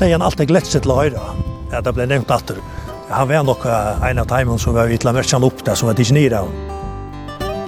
[0.00, 1.22] hadde igjen alltid glett glätt til å høre.
[1.70, 2.52] Ja, det ble nevnt att
[3.10, 6.00] han var nog en av timen som var vitla märkan opp där som var ikke
[6.00, 6.44] disnira.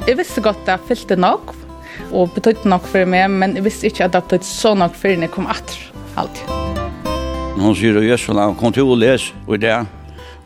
[0.06, 1.54] Jeg visste godt at jeg fyllde nok,
[2.12, 5.16] og betydde nok for meg, men jeg visste ikke at det betydde så nok för
[5.16, 5.78] när jag kom att
[6.14, 6.44] allt.
[7.56, 9.86] Hon sier og Jøsson, han kom til å lese, og det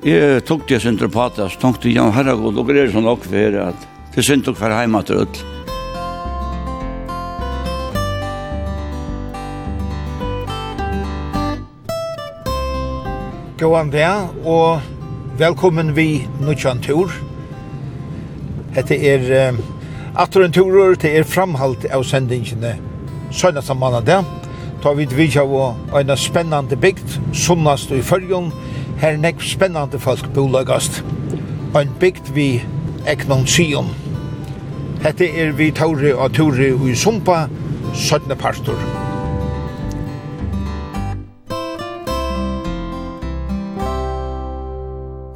[0.04, 3.87] Jeg tok det sin til patas, tenkte jeg, herregud, og greier sånn nok for at
[4.12, 5.55] det er synd nok for hjemme til ødel.
[13.56, 14.83] Gåan vær, og
[15.38, 17.09] velkommen vi Nutsjan Tur.
[18.77, 19.60] Hette er uh,
[20.20, 22.74] Atter en turur, det er framhalt av sendingene
[23.32, 24.18] søgnast av manna det.
[24.85, 28.52] Ta vid vidja av en spennande bygd, sunnast i fyrjon,
[29.01, 31.01] her nekv spennande folk bolagast.
[31.73, 32.51] En bygd vi
[33.09, 33.88] eknon sion.
[35.01, 37.46] Hette er vi tauri og turi i sumpa,
[37.95, 39.05] søgne partor.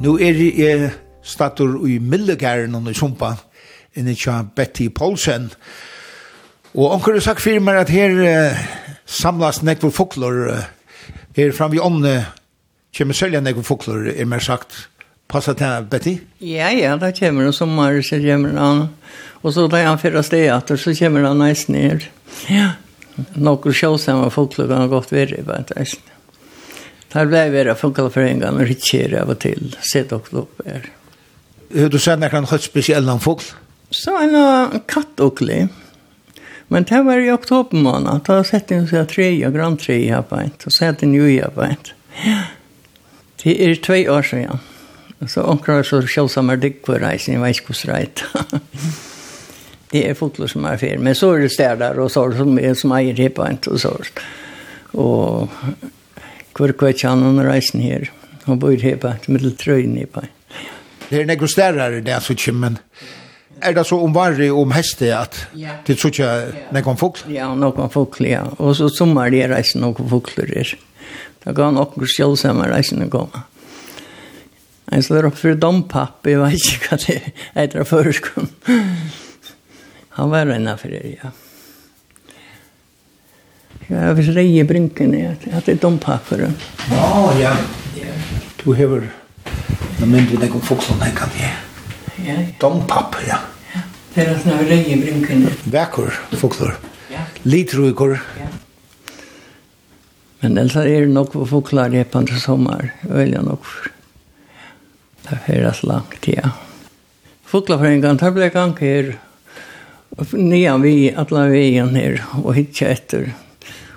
[0.01, 0.91] Nu er jeg
[1.23, 3.35] stator i Millegæren under Sumpa,
[3.95, 5.51] inni tja Betty Paulsen.
[6.75, 8.63] Og onker har sagt fyrir meg at her uh,
[9.05, 9.93] samlas nekvor
[10.25, 10.63] uh,
[11.37, 12.15] her fram i ånne
[12.97, 14.89] kommer sølja nekvo foklor, er mer sagt.
[15.29, 16.17] Passa til Betty?
[16.41, 18.89] Ja, ja, da kommer det sommer, så kommer han.
[19.43, 22.09] Og så da han fyrir steg etter, så kommer han næst ned.
[22.49, 22.73] Ja,
[23.37, 26.20] nokkur sjåsamme foklor kan godt være, bare neis ned.
[27.13, 30.89] Där blev vi funkar för en gång richer av till sett och upp här.
[31.69, 33.45] Hur du sen när han hade speciella fågel?
[33.91, 35.41] Så en katt och.
[36.69, 38.21] Men det var i oktober månad.
[38.27, 40.65] Då sett ni så tre och grand tre i på ett.
[40.67, 41.67] Och sett ni ju här på.
[43.43, 44.59] Det är två år sedan.
[45.29, 47.35] Så omkring så självsamma dick på reisen.
[47.35, 48.23] Jag vet inte hur rätt.
[49.91, 50.99] Det är fotler som är fel.
[50.99, 53.81] Men så är det städar och så som det som äger här på ett och
[53.81, 53.97] så.
[54.93, 55.49] Och
[56.61, 58.11] hvor kvar kan hon reisen her.
[58.45, 60.27] Hon bor her på middel trøyen i på.
[61.09, 62.79] Det er negro stærere det så ikke, men
[63.63, 65.47] Er det så om om heste at
[65.87, 66.29] det så ikke
[66.73, 67.21] nekon fugl?
[67.29, 68.45] Ja, nekon fugl, ja.
[68.59, 70.79] Og så sommer det reisen nekon fugler her.
[71.45, 73.45] Da kan nokon sjølsamme reisene komme.
[74.91, 77.19] Jeg slår opp for dompapp, jeg vet ikke hva det
[77.55, 78.49] heter av førskånd.
[80.19, 81.31] Han var enn for det, ja.
[83.91, 85.33] Ja, hvis det i brinken, ja.
[85.51, 86.45] At det er dompaper.
[86.91, 87.55] Ja, ja.
[88.63, 89.09] Du hever...
[90.01, 91.49] Nå mindre det går folk som tenker det.
[92.23, 92.45] Ja, ja.
[92.63, 93.41] Dompaper, ja.
[94.15, 95.43] Det er sånn rei i brinken.
[95.75, 96.77] Vekker, folkler.
[97.11, 97.25] Ja.
[97.43, 98.15] Litruiker.
[100.41, 102.93] Men ellers er det nok folkler i på sommer.
[103.11, 103.67] Øyla nok.
[103.67, 103.91] for.
[105.27, 106.55] Det er høres langt, ja.
[107.51, 109.13] Folklerforeningen, det ble gang her.
[110.33, 113.33] Nian vi, atla vi igjen her, og hitje etter.
[113.35, 113.50] Ja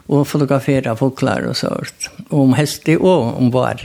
[0.07, 2.09] og fotografera fåglar og sånt.
[2.29, 3.83] Om hästig og om var.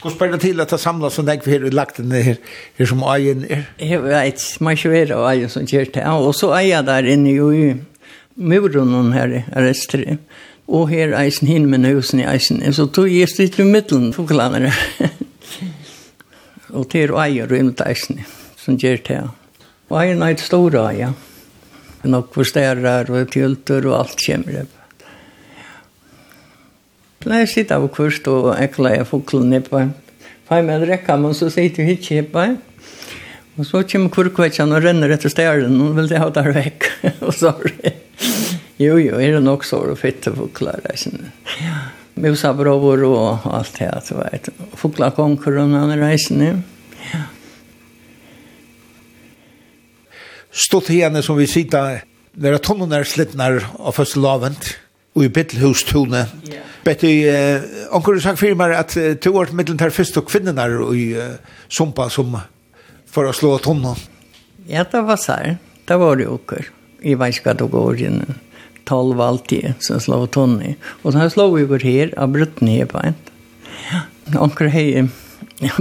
[0.00, 2.36] Hvor spør det til at det samlas och lägger här lagt den her,
[2.78, 3.64] her som eien er?
[3.78, 6.02] Jeg vet, man ikke här och ajen som kör till.
[6.02, 7.76] Og och så ajen der inne jo i
[8.34, 10.18] muren her i Östre.
[10.68, 12.72] Og her eisen hin med husen i eisen.
[12.72, 14.14] Så tog jeg stitt i mitten
[16.70, 18.24] og til till ajen rundt eisen
[18.56, 19.28] som kör till.
[19.88, 21.14] Och ajen är ett stora ajen.
[22.02, 24.79] Nog förstärrar og tjulter og alt kommer upp.
[27.28, 29.90] Nei, jeg sitter av kurs og ekla jeg fuklene på en.
[30.48, 32.44] Fem med rekka, men så sitter jeg ikke på.
[33.60, 36.88] Og så kommer kurkvetjen og renner etter stjæren, og vil jeg ha der vekk.
[37.26, 37.92] og så er det.
[38.80, 41.28] Jo, jo, er det nok så å fitte fokler, jeg kjenner.
[41.60, 41.82] Ja.
[42.20, 44.48] Musa brovor og alt det, at du vet.
[44.80, 46.54] Fukla og han reisende.
[47.10, 47.22] Ja.
[50.50, 52.00] Stått igjen som vi sitter,
[52.40, 54.74] når tonnen er slittner av første lavent,
[55.12, 56.24] og i bittelhus tone.
[56.48, 57.62] Ja Betty, eh,
[57.92, 60.64] onkur du sagt fyrir meg at uh, to årt middelen tar fyrst og kvinnerna
[60.96, 61.34] i uh,
[61.68, 62.38] Sumpa som
[63.10, 63.98] for å slå tonnen.
[64.70, 65.36] Ja, det var så.
[65.84, 66.70] Det var det åker.
[67.02, 68.22] I Vajskad og inn
[68.88, 70.76] Tolv alltid som slå tonnen.
[71.02, 73.18] Og så slå vi går her av brutten her på en.
[73.90, 74.04] Ja.
[74.40, 75.04] Onkur hei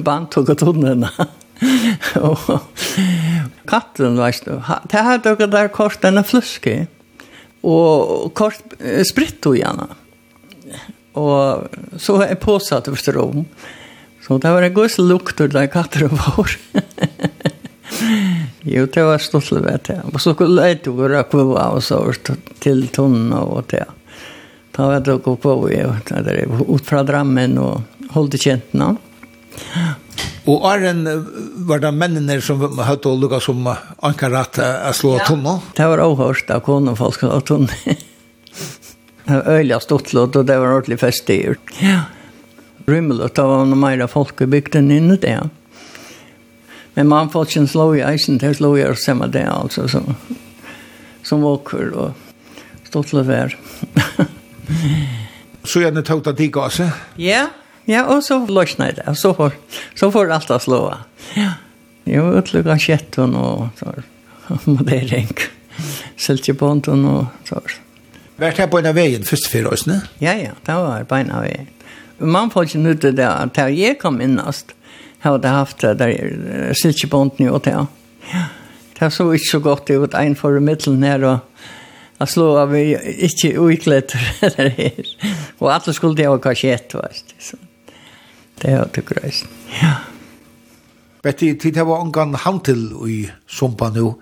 [0.05, 1.07] band tog tonnen.
[2.19, 2.43] og
[3.69, 4.59] katten, veist du.
[4.91, 6.87] Det her dere der kort denne fluske.
[7.63, 9.89] Og kort spritt og gjerne
[11.13, 11.63] och
[11.97, 13.45] så är påsatt efter rom.
[14.27, 16.49] Så det var en god lukt ur katter var.
[18.61, 20.01] jo, det var stått vet jeg.
[20.13, 22.13] Og så skulle jag inte gå kvar och så
[22.59, 23.85] till tunna och det.
[24.71, 25.95] Ta vet jag gå på och jag
[26.75, 28.97] ut från drammen och hållde känterna.
[30.49, 31.03] Og Arjen
[31.67, 33.67] var det mennene som hadde å lukka som
[34.01, 35.59] ankarat å slå tunna?
[35.59, 37.75] Ja, det var avhørst av konen folk å tunna.
[39.29, 41.73] øyla stottlåt, og det var ordentlig festgjort.
[41.81, 42.01] Ja.
[42.89, 45.37] Rymmel, Rymmelig, det var noe mer folk i bygden inne det.
[46.97, 49.87] Men man får ikke en slå i eisen, det slå i oss samme det, altså,
[49.87, 50.15] som,
[51.23, 52.17] som våker og
[52.89, 53.55] stottlåt vær.
[55.69, 57.05] så gjerne tog det til gasset?
[57.21, 57.47] Ja,
[57.89, 59.55] ja, og så løsner det, så får,
[59.97, 60.81] så får alt det slå.
[61.37, 61.53] Ja.
[62.09, 63.93] Jo, utlugga kjetten og så,
[64.65, 65.29] modering.
[66.19, 67.88] Seltjebånden og så, så.
[68.39, 69.99] Vært her på en av veien først for oss, ne?
[70.23, 71.67] Ja, ja, det var på en av veien.
[72.19, 74.71] Man får ikke nytte det at her jeg kom innast,
[75.23, 77.75] hadde haft det der silkebånden og det.
[78.31, 78.45] Ja,
[78.99, 81.39] det så ikke så godt ut, en for middelen her og
[82.19, 84.11] Jeg slå av vi ikke uiklett
[84.43, 85.05] eller her.
[85.61, 87.61] Og alle skulle det ha kasjett, vet du.
[88.59, 89.47] Det er det grøst.
[89.79, 89.93] Ja.
[91.23, 94.17] Betty, tid det var omgang handel i Sumpa nu.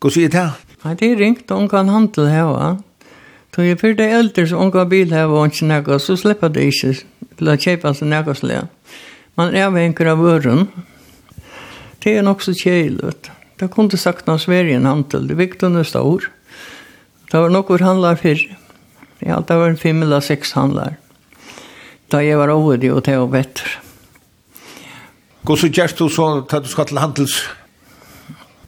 [0.00, 0.46] Hva sier det?
[0.86, 2.70] Nei, det er ringt omgang handel her, va?
[3.58, 6.68] Så jeg fyrir det eldre som unga bil her var ikke nekka, så slipper det
[6.68, 6.92] ikke
[7.40, 8.68] til å kjeipa seg nekka slik.
[9.34, 10.68] Man er avhenker av vøren.
[11.98, 13.00] Det er nok så kjeil.
[13.58, 16.28] Det kunne sagt noe Sverige en handel, det viktig under stor.
[17.32, 18.46] Det var nokkur handlar fyrr.
[19.26, 20.94] Ja, det var en fem eller sex handlar.
[22.14, 23.74] Da jeg var over det, og det var vettur.
[25.42, 27.40] Gå så gjerst du så, da du skal til handels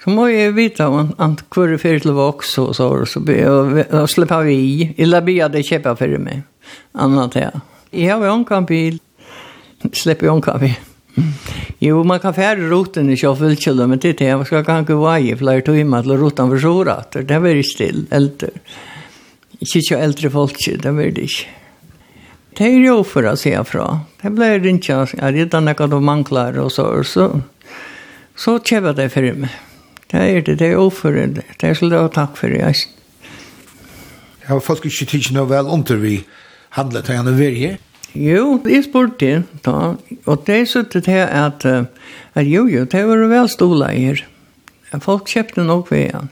[0.00, 4.42] Så må jeg vite om att kvar för til voks og så så jag släppa
[4.42, 4.94] vi i.
[4.98, 6.42] eller be det köpa for meg.
[6.94, 7.50] Annet ja.
[7.92, 8.98] Jeg har jo en kambil.
[9.92, 10.74] Slipper jo en kambil.
[11.78, 15.20] Jo, man kan färre roten i Sjöfyllkjöld, men det er titta, jag ska ikke vara
[15.20, 17.12] i flere timer til roten för sårat.
[17.12, 18.50] Det er veldig still, eldre.
[19.60, 21.48] Ikke så eldre folk, det er veldig ikke.
[22.58, 24.00] Det er jo for å se fra.
[24.22, 27.40] Det blir inte, jag redan noe jag manklar og så, så, så,
[28.36, 29.50] så köper det for meg.
[30.10, 31.42] Det er det, det er oførende.
[31.60, 32.58] Det er skulle jeg takk for det.
[32.58, 32.74] Jeg
[34.40, 36.24] Jeg har folk ikke tidsen noe vel om vi
[36.70, 37.78] handlet til henne verje.
[38.14, 39.94] Jo, jeg spurte det, da,
[40.26, 41.64] og det suttet her at,
[42.34, 44.24] at jo, jo, det var vel stola i her.
[44.98, 46.30] Folk kjøpte nok ved han.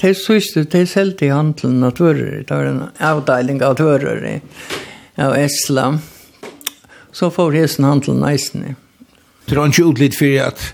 [0.00, 2.42] Det er sørste, det er selv til handelen av tvører.
[2.48, 4.40] Det var en avdeling av tvører
[5.20, 5.98] av Esla.
[7.12, 8.76] Så får hesten handelen eisen.
[9.46, 10.64] Det var ikke utlitt for at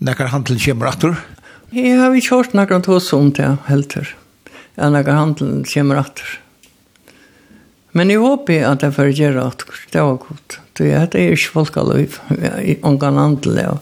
[0.00, 1.16] Nekkar handel kommer atter?
[1.76, 4.14] Jeg har ikke hørt nekkar sånt ja, helt helter.
[4.78, 6.38] Ja, nekkar handel kommer atter.
[7.92, 9.82] Men jeg håper at jeg får gjøre atter.
[9.92, 10.56] Det var godt.
[10.78, 12.16] Det er ikke folk av liv.
[12.32, 13.74] Jeg kan handel, ja.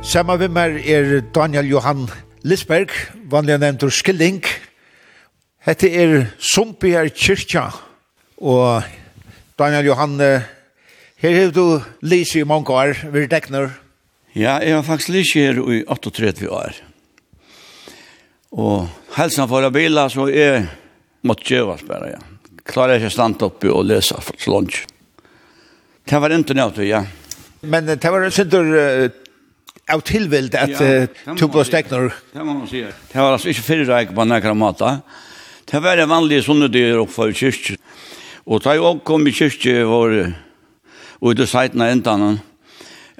[0.00, 2.08] Samma vi mer er Daniel Johan
[2.42, 2.88] Lisberg,
[3.28, 4.40] vanlig nevnt ur Skilling.
[5.60, 7.68] Hette er Sumpi er kyrkja,
[8.40, 8.82] og
[9.60, 10.50] Daniel Johan Lisberg,
[11.22, 13.68] Her har du lyst i mange år, vi dekner.
[14.34, 16.80] Ja, jeg har faktisk lyst her i 38 år.
[18.58, 20.66] Og helsen for å bila, så jeg
[21.22, 22.18] måtte kjøve spørre, ja.
[22.66, 24.82] Klarer jeg ikke stand oppi og lese for slunch.
[26.10, 27.04] Det var ikke nødt, ja.
[27.62, 29.22] Men det var sikkert
[29.94, 31.06] av tilvild at ja,
[31.38, 32.10] på stekner.
[32.34, 32.82] Det må man si.
[32.82, 34.96] Det var altså ikke fyrre reik på nekra mata.
[35.70, 37.78] Det var en vanlig sånne dyr oppe i kyrkje.
[38.50, 40.24] Og da jeg kom i kyrkje var
[41.22, 42.40] og det seiten av endan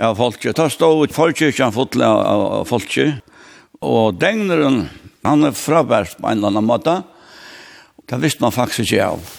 [0.03, 0.57] av folket.
[0.59, 3.23] Da stod ut forkirkjan fotle av folket,
[3.83, 4.85] og degneren,
[5.23, 6.97] han er frabært på en eller annen måte,
[8.11, 9.33] det visste man faktisk ikke av.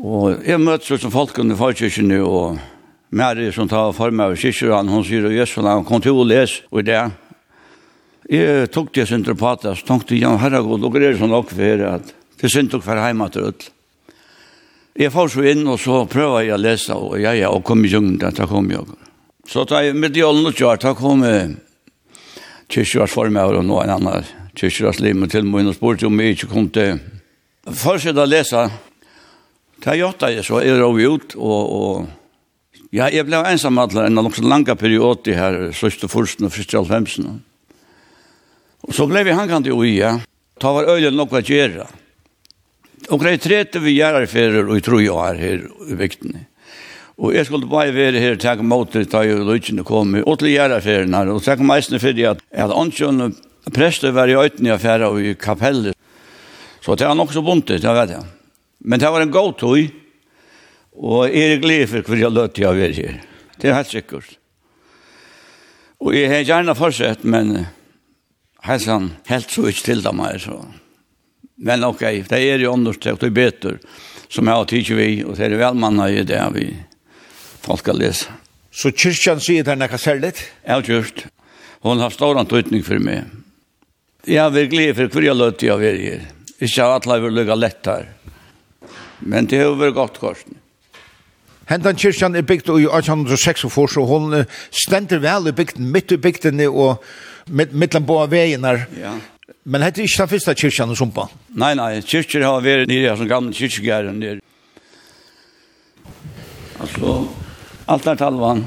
[0.00, 2.58] Og jeg møtte så som folkene i forkirkjen, og
[3.10, 6.18] Mary som tar for meg av kyrkjer, han hun sier, og Jesu, han kom til
[6.18, 7.02] å lese, og det
[8.30, 11.48] Jeg tok det sin til å prate, så tenkte jeg, herregud, dere er sånn nok
[11.50, 13.70] for her, at det er synd dere for hjemme til ødel.
[14.98, 17.84] Jeg får så inn, og så prøver jeg å lese, og ja, ja, og kom
[17.86, 18.86] i jungen, da kom jeg.
[19.48, 21.56] Så da jeg midt i ålen og kjør, da kom jeg
[22.70, 24.26] kyrkjørs for meg, og noen annen
[24.58, 26.98] kyrkjørs liv, og til og med spurte om jeg ikke kom til.
[27.66, 28.64] Først da lese,
[29.84, 34.18] da gjør jeg så, jeg rov ut, og, og ja, jeg ble ensam alle, en
[34.18, 37.38] av noen lange perioder her, sørste forsten og første alfemsen.
[38.88, 40.16] Og så ble vi hangkant i ui, ja.
[40.58, 41.86] ta var øyne nok å gjøre.
[43.10, 46.36] Omkring 30 gjerarferer og jeg tror jeg er her i vikten.
[47.20, 50.38] Og jeg skulle bare være her og takke mot det da jeg løsene kom, og
[50.40, 53.30] til gjerarferene her, og takke meisene for det at, jeg hadde åndsjønne
[53.74, 55.96] prester var i øyne i affæra og i kapellet.
[56.80, 58.24] Så det var nok så bunt det, det vet jeg.
[58.80, 59.90] Men det var en god tog,
[60.96, 63.18] og jeg er glad for hver jeg løtte jeg være her.
[63.60, 64.36] Det er helt sikkert.
[66.00, 67.66] Og jeg har gjerne fortsett, men
[68.64, 70.62] helsan helt så ikke til dem her, så...
[71.60, 73.78] Men ok, det er jo understrekt och bättre
[74.28, 76.68] som jeg har vi, og det er velmanna i det vi
[77.60, 78.32] folk har lesa.
[78.70, 80.32] Så kyrkjan sier det nekka særlig?
[80.62, 81.26] Ja, kyrst.
[81.82, 83.26] Hon har stor antutning for meg.
[84.24, 86.22] Jeg er virkelig for hver jeg løte jeg vil her.
[86.60, 88.06] Ikke at alle vil lukka lett her.
[89.20, 90.56] Men det har vært godt korsen.
[91.70, 94.40] Hentan kyrkjan er bygd i 1806 og hon
[94.70, 97.02] stender vel i bygden, midt i bygden og
[97.50, 98.86] mittlan på veien her.
[98.98, 99.14] Ja.
[99.64, 101.26] Men hette ikke den første kyrkjan i Sumpa?
[101.60, 104.40] Nei, nei, kyrkjer har vært nere som gamle kyrkjegæren nere.
[106.80, 107.16] Altså,
[107.92, 108.64] alt er talvan.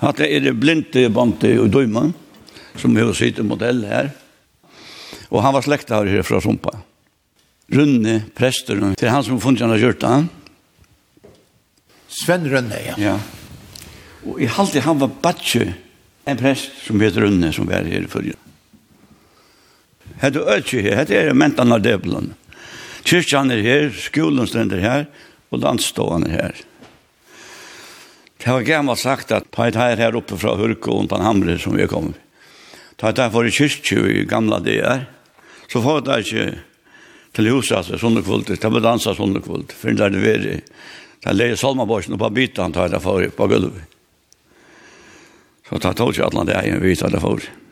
[0.00, 2.06] At det er det blinde bante og døyma,
[2.80, 4.08] som vi har sitt modell her.
[5.28, 6.78] Og han var slekta her fra Sumpa.
[7.74, 10.16] Runne, prester, det er han som funnet han har gjort det.
[12.14, 12.96] Sven Rønne, ja.
[13.00, 13.14] Ja.
[14.24, 15.72] Og i halte han var batje,
[16.24, 18.36] en prest som heter Runne, som var her i førre.
[20.22, 22.32] Hette øtje her, hette er mentan av debelen.
[23.04, 25.06] Kyrkjan er her, skolen stender her,
[25.52, 26.60] og landstående her.
[28.40, 31.56] Det var gammalt sagt at på et her her oppe fra Hurko og på Hamre
[31.60, 32.18] som vi er kommet.
[33.00, 35.06] Ta et derfor i kyrkje i gamla DR,
[35.72, 36.44] så får det ikke
[37.34, 40.54] til huset, altså, sånne kvult, det ble dansa sånne kvult, for det er det veri.
[41.18, 43.90] Det er leie salmaborsen og på bytan, ta et derfor på gulvet.
[45.64, 47.40] Så ta tog ikke at han det er en vita derfor.
[47.40, 47.63] Det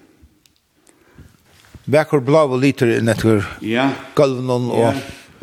[1.92, 3.90] vekker blå og liter netter ja.
[4.16, 4.92] gulven og, ja.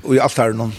[0.04, 0.72] og i altaren.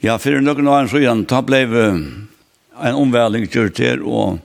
[0.00, 4.38] Ja, for noen år siden, da ble en omvæling gjort her, og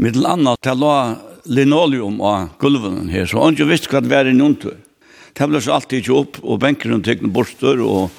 [0.00, 0.96] med den andre til la
[1.44, 4.78] linoleum av gulven her, så han ikke visste hva det var i noen tur.
[5.32, 8.12] Det ble så alltid ikke opp, og benkeren tek noen borster, og,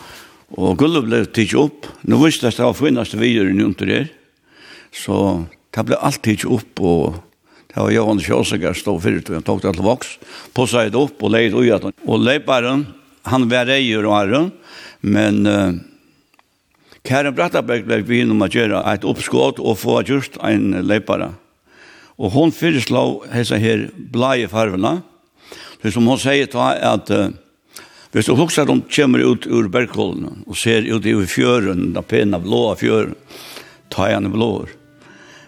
[0.58, 1.90] og gulvet ble ikke opp.
[2.10, 4.10] Nå visste jeg at det var finnast videre i noen tur her,
[4.94, 5.18] så
[5.74, 7.22] det ble alltid ikke opp, og
[7.74, 10.18] Det var Johan Kjøsinger stod fyrt, og han tok det til voks,
[10.54, 11.96] pusset det opp og leid ui at han.
[12.06, 12.86] Og leiparen,
[13.26, 14.52] han var reier og æren,
[15.02, 15.72] men uh,
[17.04, 21.32] Karen Brattaberg ble vi innom å gjøre et oppskått og få just en leipare.
[22.22, 25.00] Og hun fyreslå hese her blei farvene,
[25.82, 27.32] det som hun sier ta at uh,
[28.14, 32.06] Hvis du husker at de kommer ut ur Bergkollen og ser ut i fjøren, den
[32.06, 33.16] pene blå fjøren,
[33.90, 34.70] tar jeg henne blåer.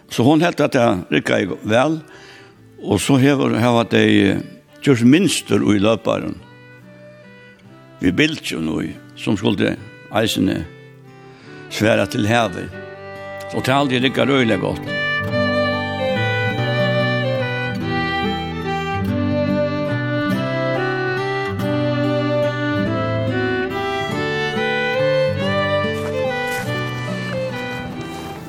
[0.10, 2.00] Så hon helt at jeg rikket vel,
[2.84, 4.42] Og så hever, hever de
[4.84, 6.36] gjørs minster ui løparen.
[8.02, 9.76] Vi bildt jo noe som skulle
[10.16, 10.60] eisene
[11.74, 12.68] sværa til hever.
[13.52, 14.94] Så tal det rikka røyla godt.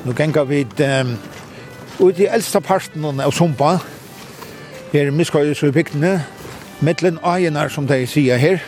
[0.07, 1.17] Nu gengar vi um,
[1.99, 3.73] ut i eldsta parten av Sumpa,
[4.93, 6.21] her miskøyes i bygdene,
[6.85, 8.61] mittlen ajenar som de sier her,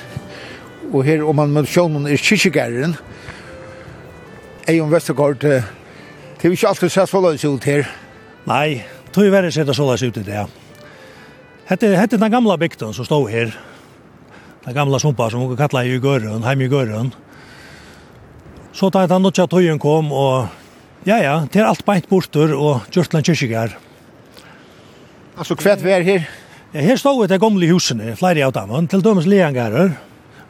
[0.92, 2.98] og her om man møter sjånen er kyrkjegæren,
[4.70, 5.64] Eion Vestergaard, det
[6.44, 7.88] er ikke alltid sett forløys ut her.
[8.46, 8.84] Nei,
[9.16, 10.46] tog i verre sett forløys ut i det, ja.
[11.70, 13.54] Hette, hette den gamla bygden som stod her,
[14.66, 17.14] den gamla sumpa som hun kallar i Gørøen, heim i Gørøen.
[18.74, 20.50] Så da den nutja tøyen kom, og
[21.08, 23.80] ja, ja, det er alt beint bortur og gjørt til.
[25.40, 26.26] Altså, kvært vær her?
[26.74, 29.94] Ja, her stod det gamle husene, flere av dem, til dømes leangarer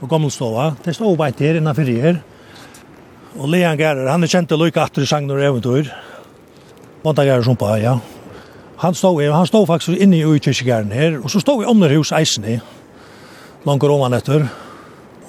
[0.02, 0.72] og gammelstova.
[0.82, 2.18] Det stod bare her innanfor her.
[3.38, 5.92] Og leangarer, han er kjent til lykke atter i sagn og eventyr.
[7.06, 8.00] Vondagarer som på, ja.
[8.82, 12.10] Han stod, han stod faktisk inne i utkirkegæren her, og så stod vi omner hus
[12.16, 12.58] eisene,
[13.70, 14.50] langt roman etter.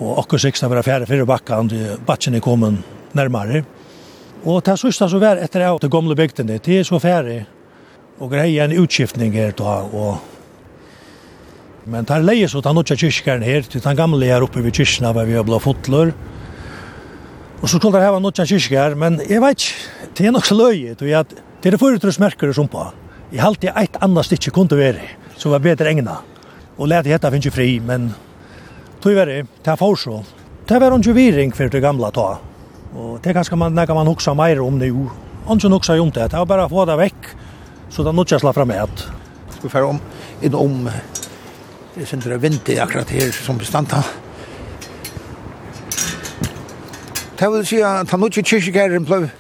[0.01, 1.69] Og akkur sikst var fjerde fyrre bakkan,
[2.09, 2.81] bakken er kommet
[3.13, 3.67] nærmere.
[4.49, 7.43] Og det sista så var etter av de gamle bygdene, det er så ferdig
[8.21, 10.21] og greie en utskiftning her da, og
[11.91, 15.15] Men tar leie så tar nokja kyrkjaren her, til den gamle her oppe ved kyrkjene,
[15.17, 16.13] hvor vi har blå fotler.
[17.61, 20.59] Og så skulle det hava nokja kyrkjær, men jeg vet ikke, det er nok så
[20.59, 21.33] løye, er at
[21.65, 22.85] det er foretrøsmerker merker som på.
[23.33, 25.09] Jeg halte eit annet stikk kunne være,
[25.41, 26.21] så var bedre egna.
[26.77, 28.13] Og lærte hette finnes fri, men
[29.01, 30.21] tog være, det er for så.
[30.69, 32.39] Det var ikke viring for det gamle ta.
[32.95, 35.11] Og det er ganske man, man hoksa meir om nu.
[35.49, 37.35] Han ikke hoksa om det, det var bare å få det vekk.
[37.91, 39.05] Så det er noe jeg slår frem med.
[39.51, 40.01] Skal vi fære om,
[40.47, 40.89] inn om,
[41.99, 44.07] jeg synes det er vinter akkurat her som bestand her.
[47.41, 49.31] Det vil si at han ikke kyrkjegæren ble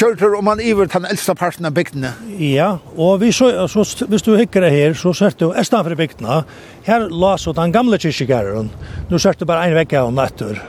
[0.00, 2.14] kjørter om han iver den eldste parten av bygdene.
[2.40, 5.98] Ja, og vi så, så, hvis du hikker det her, så ser du esten for
[5.98, 6.40] bygdene.
[6.86, 8.70] Her la så den gamle kyrkjegæren.
[9.10, 10.62] Nå ser du bare en vekk av natter.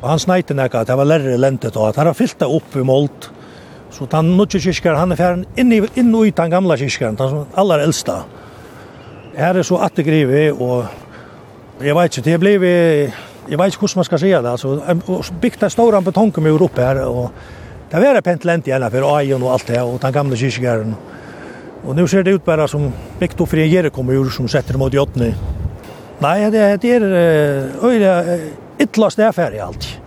[0.00, 2.76] Og han sneit nekka, det var lærere lentet og at han har fyllt det opp
[2.76, 3.30] i målt.
[3.90, 7.32] Så den nødde kyrkjær, han er ferdig inn, i, inn i den gamle kyrkjæren, den
[7.32, 8.20] som aller eldste.
[9.34, 10.86] Her er så attegrivet, og
[11.84, 12.74] jeg vet ikke, det ble vi,
[13.50, 14.76] jeg vet ikke hvordan man skal si det, altså,
[15.42, 17.30] bygd en stor betonkumur oppe her, og
[17.90, 20.94] det var pent lent igjen for Aion og alt det, og den gamle kyrkjæren.
[21.80, 24.94] Og nu ser det ut bare som bygd opp for en gjerrekomur som setter mot
[24.94, 25.32] jottene.
[26.20, 27.06] Nei, det, det er
[27.80, 28.14] øyla,
[28.84, 29.99] ytla stedferdig alltid.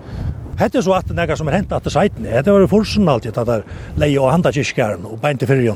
[0.57, 2.23] Hette så att några som er hänt att det sajten.
[2.23, 3.63] Det var forsen alltid att där
[3.95, 5.73] leje og handa kyrkan og bänt för ju.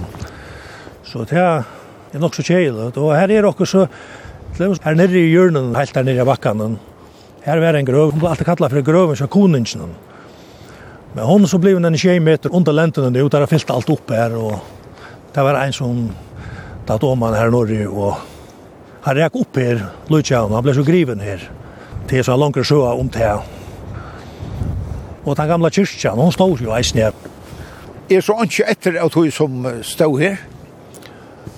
[1.03, 2.91] Så det er nog så tjejl.
[2.93, 3.87] Då här är också så
[4.57, 6.79] her nere i hjørnen, helt där nere i backen.
[7.41, 9.95] Her var en grøv, hun ble alltid kallet for grøven som koningen.
[11.15, 14.35] Men hon så blev en tjej meter under länten och där fyllt allt upp här
[14.35, 14.59] och
[15.33, 16.09] det var en som
[16.85, 18.13] tatt om han här norr och
[19.01, 21.51] han räck upp här, Lutjau, han blev så griven här.
[22.09, 23.56] Det så långt så om det.
[25.27, 27.15] Og den gamla kyrkjan, hon stod jo eisen her.
[28.07, 30.37] Er så ikke etter at hun som stod her?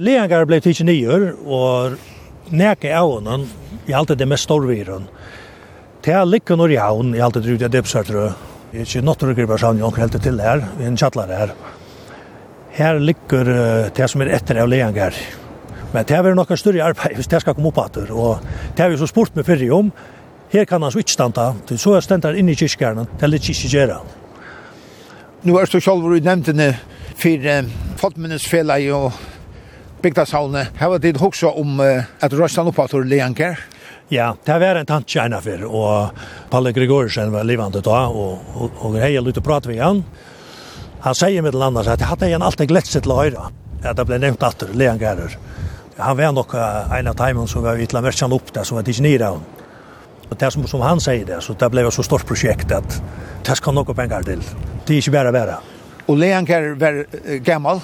[0.02, 2.00] Leangar ble tidsi nyer, og
[2.50, 3.46] neke av honom,
[3.86, 5.06] i alt det mest storviren.
[6.02, 8.30] Det er likken når i havn, i alt det ut i Debsartrø.
[8.72, 11.54] Det er ikke nåttere griper sann, jeg helt til her, vi er en kjattlar her.
[12.74, 13.54] Her ligger
[13.94, 15.18] det som er etter av Leangar.
[15.94, 18.10] Men det er vel noe større arbeid hvis det skal komme opp atter.
[18.14, 18.42] Og
[18.78, 19.90] det er vi så spurt med fyrre om,
[20.50, 23.92] Her kan han ikke standa, så er stendt inne i kyrkjernen, til det ikke gjør
[24.00, 24.16] han.
[25.46, 26.72] Nå er du selv i nevntene
[27.20, 27.68] for eh,
[28.00, 29.12] Folkminnesfellet og
[30.02, 30.74] Bygdashavnet.
[30.80, 33.60] Her var det også om uh, at Røsland oppe til Leanker.
[34.10, 38.82] Ja, det var en tant ene for, og Palle Gregorsen var livende da, og, og,
[38.88, 40.02] og jeg har prat vi han.
[41.04, 43.52] Han sier med den andre at jeg hadde han alltid glett seg til å høre,
[43.84, 45.38] at det ble nevnt at Leanker.
[46.00, 48.88] Han var nok en av timene som var vitla la merkene opp der, som var
[48.88, 49.59] ikke nere av
[50.30, 53.02] Och det som, som han säger det, så det blev ett så stort projekt att
[53.46, 54.42] det ska något pengar till.
[54.86, 55.58] Det är inte bara bara.
[56.06, 57.04] Och Leon kan vara
[57.38, 57.80] gammal?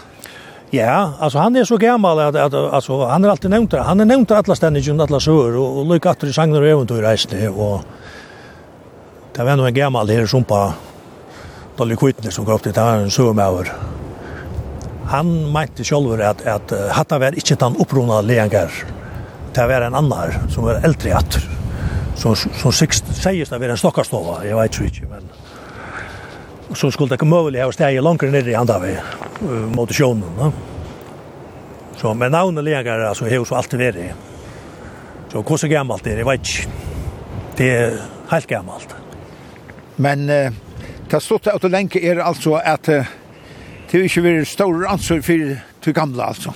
[0.69, 3.81] Ja, alltså han är så gammal att, att alltså, han är alltid nämnt det.
[3.81, 6.67] Han är nämnt alla ständigt och alla sör och, och lycka att det sagnar och
[6.67, 7.81] äventyr reisne och
[9.35, 10.73] det var nog en gammal här som på
[11.77, 13.69] Dolly Quittner som gav till det här en sör med.
[15.05, 18.49] Han mente själv att, att, att hatta var inte den upprona Leon
[19.53, 21.37] Det var en annan som var äldre att
[22.15, 25.29] som, som sist sägs det vi är en stockarstova, jag vet inte, men
[26.75, 28.97] så skulle det komma möjligt ha stäget långt ner i andra vi
[29.75, 30.23] mot sjön.
[30.37, 30.53] No?
[31.97, 34.13] Så men navnet lägar alltså hur så alltid är det.
[35.31, 36.69] Så hur så gammalt det är, jag vet inte.
[37.55, 37.97] Det är
[38.29, 38.95] helt gammalt.
[39.95, 40.51] Men eh,
[41.09, 43.05] det stått att länge är alltså att eh,
[43.91, 46.53] det inte blir stor ansvar för det gamla alltså.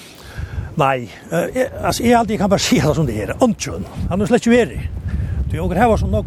[1.32, 4.30] uh, jeg, altså jeg alltid kan bare si det som det er, Ontjön, han er
[4.30, 4.99] slett ikke är det.
[5.50, 6.26] Ty og her var så nok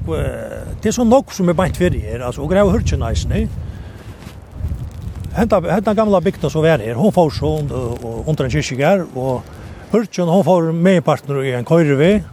[0.82, 3.28] det er så nok som er bant fyrir her, altså og her var hurtig nice,
[3.30, 3.46] nei.
[5.36, 6.94] Henta henta gamla bygda så var her.
[6.94, 9.42] Hon får så och under en kyrkjegær og
[9.92, 12.24] hurtig hon får med partner i en køyrve.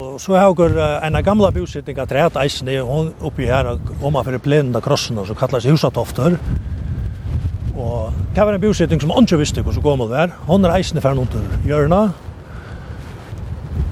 [0.00, 4.24] Og så har jeg en gamla bosetning at rett eisen hon oppi her om man
[4.24, 6.38] fyrir plenen av krossen og så kallas husatofter.
[7.78, 10.28] Og det var en bosetning som ikke visste hvordan gammel var.
[10.46, 12.12] Hon er eisen i fern under hjørna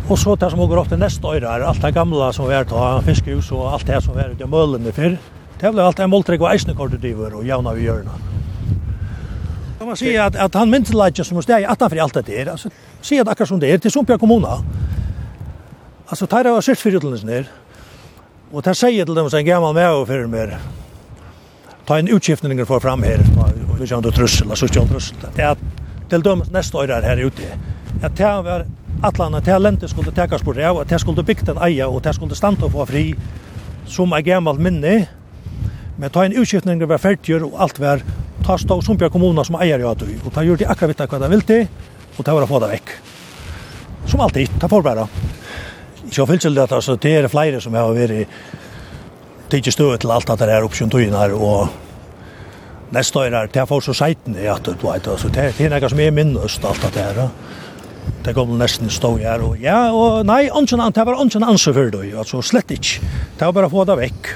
[0.09, 2.55] Og så det som går opp til neste øyre er alt det gamla som vi
[2.55, 5.19] är ta fiskehus og alt det som vi til ute i möllen för.
[5.61, 8.03] Det ble alt det måltrekk og isnekort det og javna jävna vi gör
[9.79, 12.51] Kan man si at, at han myndelagde som måste jag attan för allt det der,
[12.51, 14.63] altså si at akkurat som det er til Sumpia kommuna.
[16.11, 17.45] Altså tar jeg var sett för her
[18.53, 20.59] og tar där til dem som en gammal med og för mer.
[21.87, 25.17] Ta en utskiftning for fram her og Vi kör inte trussel, så kör trussel.
[25.37, 25.57] Det är
[26.09, 27.43] till dem nästa år her ute.
[28.03, 28.67] at det var
[29.03, 32.03] allan at det lente skulle tekas på rev, at det skulle bygge den eia, og
[32.05, 33.05] det skulle stande og få fri,
[33.87, 35.07] som er gammalt minne.
[35.97, 38.03] Men ta en utskiftning var ferdig, og alt var,
[38.45, 41.05] ta stå Sumpia kommuna som eier jo at du, og ta gjør de akkurat vitt
[41.13, 41.67] hva de vil til,
[42.17, 42.93] og ta var å få det vekk.
[44.07, 45.07] Som alltid, ta forbæra.
[46.07, 48.29] Ikke har fyllt til det, altså, det er flere som har vært
[49.51, 53.69] tidlig støet til alt at det er oppskjøntøyene her, og neste år er det er
[53.69, 56.85] for så seiten, i att du vet, altså, det er något som er minnest alt
[56.85, 57.29] at det er,
[58.25, 61.95] det kom nesten stå her, og ja, og nei, ongen, det var ongen ansvar for
[61.95, 63.07] det, altså slett ikke.
[63.39, 64.33] Det var bare å få det vekk.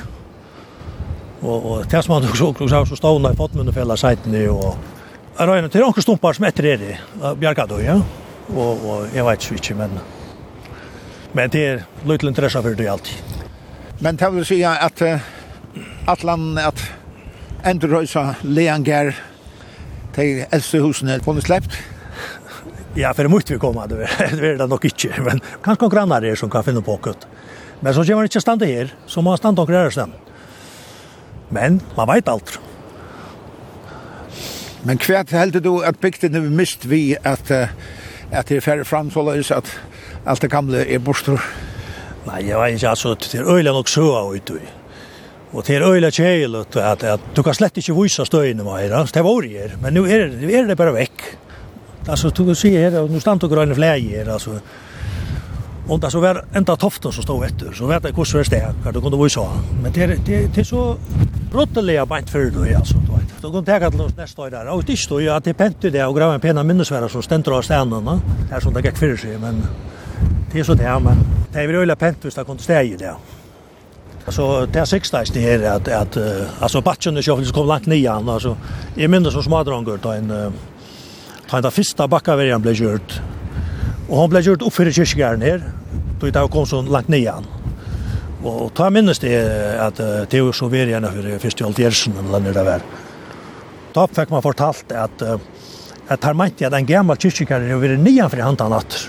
[1.40, 4.76] Og, og det som han så, så, så stå han i fotmunnet fella seitene, og
[5.38, 6.94] jeg røyne til noen stumpar som etter er det,
[7.40, 8.00] bjerga ja.
[8.50, 10.00] Og, og jeg vet ikke, men,
[11.33, 13.37] men det er løyt interesse for det alltid.
[14.00, 15.20] Men det vil si at uh,
[16.09, 16.80] at land, at
[17.66, 19.12] Endrøysa, Leanger,
[20.16, 21.76] de eldste husene, kunne sleppt,
[22.94, 26.24] Ja, för det måste vi komma, det är det nog inte, men kanske några grannar
[26.24, 27.26] er som kan finna på kutt.
[27.81, 30.05] Men så kommer man inte standa här, så må man standa och röra sig.
[31.48, 32.61] Men man vet allt.
[34.83, 37.50] Men kvärt heldur du att bygden är mist vi att
[38.33, 39.79] att det är färre fram så lös att
[40.24, 41.40] allt det gamla är bostor?
[42.24, 44.61] Nej, jag vet inte alltså det är öjla nog så ut i.
[45.50, 48.90] Och det är öjla tjejligt att, att, att du kan slett inte visa stöjna med
[48.90, 49.07] det.
[49.12, 51.22] Det var det, men nu är det, är det bara väck.
[52.06, 54.60] Alltså tog och se här och nu stann det gröna fläger alltså.
[55.88, 58.44] Och där så var ända toften som stod efter så vet jag hur så är
[58.50, 59.50] det kan du kunde vara så.
[59.82, 60.96] Men det det det är så
[61.52, 63.42] brotteliga bant för då alltså då vet.
[63.42, 64.68] Då går det att lås nästa år där.
[64.68, 67.62] Och det står ju att det pente det och gröna pena minnesvärda som ständer av
[67.62, 68.20] stenarna.
[68.48, 69.62] Det är sånt där gick för sig men
[70.52, 71.16] det är så det här men
[71.52, 73.14] det är väl öliga pente visst att kunde stäja det.
[74.26, 76.18] Alltså det sexta är det här att att
[76.60, 78.56] alltså batchen det skulle kom långt ner alltså.
[78.94, 80.52] Jag minns så smadrongurt då en
[81.50, 83.20] ta den första backavägen blev gjort.
[84.08, 85.62] Och hon blev gjort upp för kyrkogården.
[86.20, 87.46] Då det kom så långt nian.
[88.42, 92.54] Och ta minnes det att uh, Theo så var gärna för alt gjersen eller när
[92.54, 92.80] det var.
[93.92, 95.36] Da fick man fortalt att uh,
[96.08, 99.08] att her mente at en gammal kyrkogård var nian för hantan at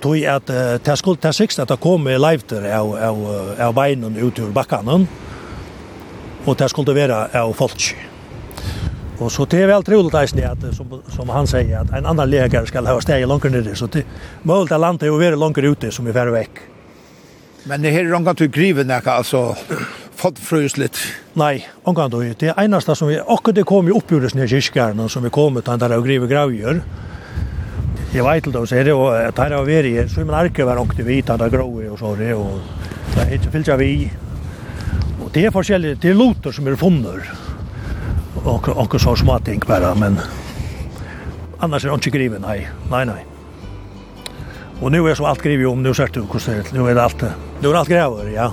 [0.00, 3.18] tog at uh, det skulle ta sikst at det kom live til av, av,
[3.58, 5.06] av veinen ut ur bakken
[6.46, 8.09] og det skulle være av folk.
[9.20, 12.06] Och så det är väl troligt att det att som som han säger att en
[12.06, 14.04] annan läkare ska ha stäj långt ner så det
[14.42, 16.50] målet att landa är över långt ute som är färre veck.
[17.64, 19.56] Men det här är långt att griva när alltså
[20.16, 20.98] fått frusligt.
[21.32, 24.48] Nej, omgång då Det är enaste som vi och det kom ju upp ur den
[24.48, 26.82] kyrkan som vi kom ut där och griva gravgör.
[28.12, 30.34] Jag vet inte då så är det och att här har vi här så man
[30.34, 32.60] arke var långt det vita där gråa och så det och
[33.14, 34.12] det är inte vi.
[35.24, 37.49] Och det är forskjelligt, det är loter som är funner
[38.44, 40.18] och och så små ting bara men
[41.58, 43.26] annars är det inte griven nej nej nej
[44.80, 47.02] Och nu är så allt skrivet om nu ser du hur det nu är det
[47.02, 47.24] allt
[47.60, 48.52] nu är allt gräver ja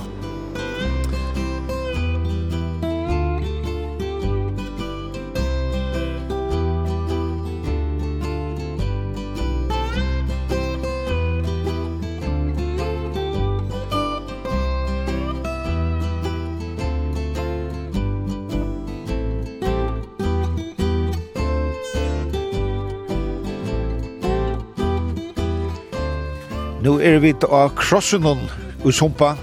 [27.28, 28.40] vit av krossunon
[28.86, 29.34] i sumpa.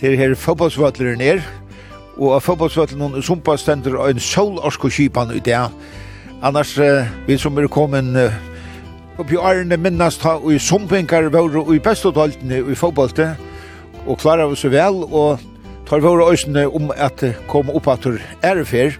[0.00, 1.40] Til her fotballsvøtler ned
[2.18, 5.56] og av fotballsvøtlen i sumpa stender en solorsko skipan ut det
[6.40, 6.72] annars
[7.26, 8.16] vi som er kommet
[9.20, 13.30] oppi årene minnast ta og i sumpinkar våre og i bestodaltene og i fotballte
[14.06, 15.40] og klarar vi så vel og
[15.88, 18.96] tar våre øysene om at komme oppater ærefer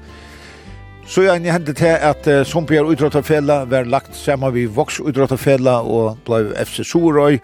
[1.11, 6.53] Så jeg hendet til at Sumpia Udrottafella var lagt sammen vi Vox Udrottafella og ble
[6.55, 7.40] FC Sorøy.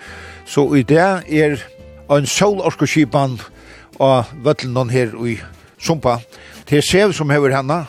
[0.47, 1.57] Så i det er
[2.15, 3.41] en solorskoskipan
[3.99, 5.35] av vøtlen her i
[5.83, 6.21] Sumpa.
[6.67, 7.81] Til Sev som hever henne,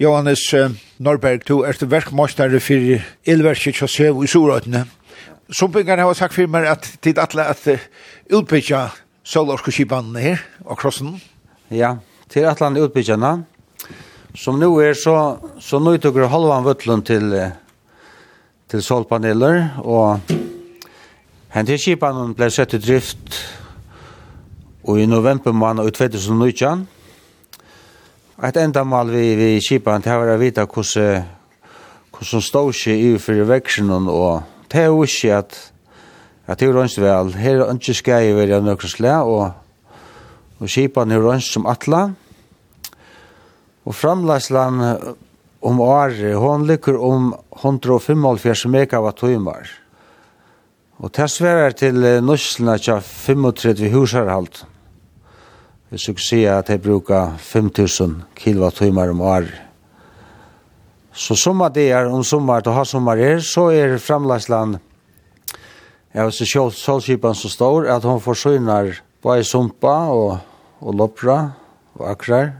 [0.00, 0.54] Johannes
[0.98, 2.96] Norberg, du er til verkmøster for
[3.28, 4.86] elverket til Sev i Sorøyene.
[5.52, 7.68] Sumpingar har sagt for meg at tid atle at
[8.32, 8.86] utbytja
[9.20, 11.20] solorskoskipanene her og krossen.
[11.68, 11.98] Ja,
[12.32, 13.36] til atlan utbytjana.
[14.34, 17.52] Som nu er så så nu tog det halvan til till
[18.68, 20.18] till solpaneler och
[21.48, 23.44] hände skipan blev sett i drift
[24.82, 26.86] och i november månad 2019
[28.42, 31.24] Et enda mal vi, vi kipan til å være vita hvordan
[32.12, 35.72] hvordan stod seg i for veksjonen og det er jo ikke at
[36.46, 39.50] at det er rønst vel her er ikke skal jeg være nøkker og
[40.60, 42.16] og kipan er rønst som atlan
[43.88, 44.82] Og framleislan
[45.64, 49.70] om året, hon lykker om 175 megawattimmar.
[50.98, 54.64] Og det sverar til nuslina tja 35 husarhalt.
[55.88, 59.54] Vi skulle si at jeg brukar 5000 kilowattimmar om året.
[61.12, 64.78] Så sommer det er, om sommer til å ha sommer er, så er framleislan
[66.14, 70.38] Ja, vet ikke solskipen så stor at hun forsyner både sumpa og,
[70.80, 71.36] og lopra
[71.98, 72.52] og akrar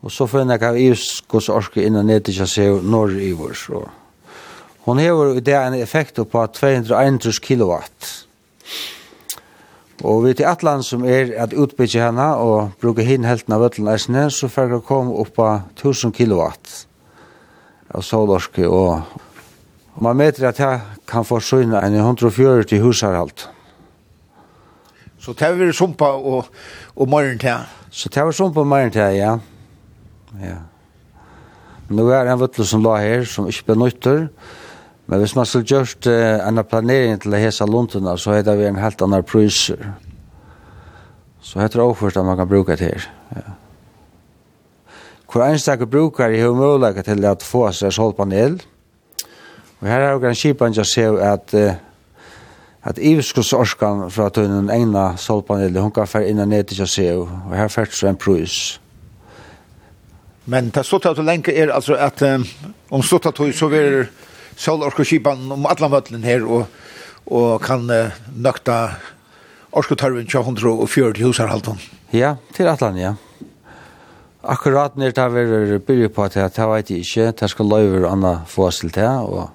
[0.00, 3.52] Og så fann jeg av Iskos orske innan nedtidja seg norr Ivor.
[3.56, 3.84] Så.
[4.86, 8.08] Hon hever i det en effekt på 231 kilowatt.
[10.00, 13.90] Og vi til Atlan som er at utbytja henne og bruker hinn helten av øtlen
[13.92, 16.86] eisene, så får jeg komme opp på 1000 kilowatt
[17.92, 18.64] av solorske.
[18.64, 19.02] Og,
[20.00, 23.50] man meter at jeg kan forsyne en 140 husarhalt.
[25.20, 26.48] Så det er sumpa og,
[26.96, 27.68] og morgen til?
[27.90, 29.36] Så det er sumpa og morgen til, ja.
[30.38, 30.60] Ja.
[31.90, 34.28] Nu er en vittel som la her, som ikke benytter.
[35.10, 38.78] Men hvis man skulle gjort uh, en planering til hesa luntene, så heter vi en
[38.78, 39.90] helt annan pryser.
[41.40, 43.10] Så heter det også at man kan bruke det her.
[43.36, 43.56] Ja.
[45.32, 48.60] Hvor enstakke brukar har mulighet til å få seg solpanel.
[49.80, 51.74] Og her er jo en kjipan jeg ser at uh,
[52.82, 57.52] at ivskullsorskan fra tunnen egna solpanel, hun kan fære inn og ned til seg, og
[57.56, 58.80] her fært så en prøys.
[60.46, 62.46] Men det stod til lenge er altså at um,
[62.90, 64.06] om stod til så vil
[64.56, 66.66] solorkoskipan om alla møtlen her og,
[67.26, 68.96] og kan uh, nøkta
[69.72, 71.78] orskotørven 240 husarhalton.
[72.12, 73.14] Ja, til atlan, ja.
[74.42, 78.40] Akkurat når det er bygge på at det vet jeg ikke, det skal løyver anna
[78.46, 79.50] få til det, og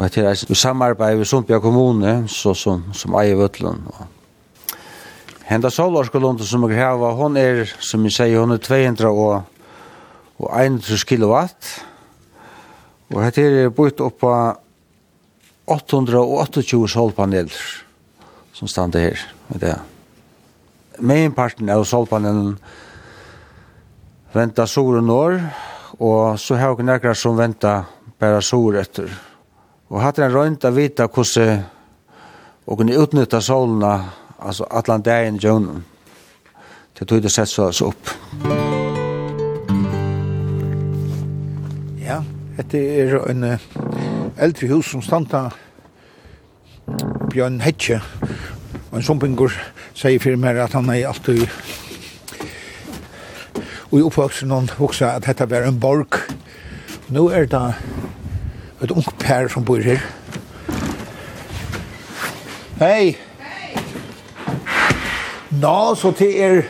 [0.00, 3.82] Og det er samarbeid med Sumpia kommune, så som, som eier Vøtland.
[5.44, 9.42] Henda Solvarskolen som jeg har, hon er, som jeg sier, hon er 200 og
[10.40, 11.70] og 31 kilowatt.
[13.10, 14.32] Og det er bort opp på
[15.70, 17.62] 828 solpaneler
[18.52, 19.76] som stande her Med det.
[21.00, 22.58] Mainparten av solpanelen
[24.32, 25.40] venta sol og norr,
[25.98, 27.84] og så har vi nærkere som venta
[28.18, 29.10] bare sol etter.
[29.90, 31.64] Og hatt en røynt av vita hvordan
[32.66, 33.94] og kunne utnytta solene,
[34.38, 35.84] altså atlandagen i djøvnen.
[36.98, 38.12] Det tog det sett så oss opp.
[38.44, 38.79] Musikk
[42.60, 43.44] Dette er en
[44.36, 45.46] eldre hus som standa
[47.32, 48.02] Bjørn Hetje.
[48.90, 49.54] Og en sumpingur
[49.96, 51.46] sier for meg at han er alltid
[53.88, 56.20] og i oppvoksen han hoksa at dette var en borg.
[57.08, 57.64] Nå er det
[58.84, 60.04] et ung pær som bor her.
[62.76, 63.16] Hei!
[63.40, 63.72] Hei!
[65.64, 66.62] Nå, så til er...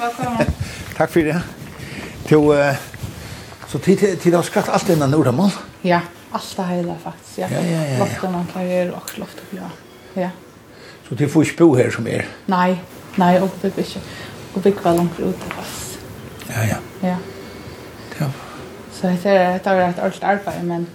[0.00, 0.56] Velkommen.
[0.96, 1.40] Takk for det.
[2.32, 2.52] Til...
[2.56, 2.95] Uh,
[3.68, 5.50] Så tid tid har skatt allt innan nordamål.
[5.82, 6.00] Ja,
[6.30, 7.38] allt det hela faktiskt.
[7.38, 7.48] Ja.
[7.50, 7.98] Ja, ja, ja.
[7.98, 9.70] Loften man kan ju också loft upp ja.
[10.22, 10.30] Ja.
[11.08, 12.26] Så det får ju bo här som er?
[12.46, 12.82] Nej,
[13.14, 13.86] nej, och det blir
[14.54, 15.98] Och vi kvar långt ut fast.
[16.48, 16.76] Ja, ja.
[17.08, 17.16] Ja.
[18.18, 18.30] Ja.
[18.92, 20.86] Så det är det är ett allt arbete men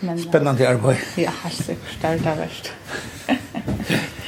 [0.00, 1.20] men spännande arbete.
[1.20, 2.72] Ja, helt säkert det är det värst.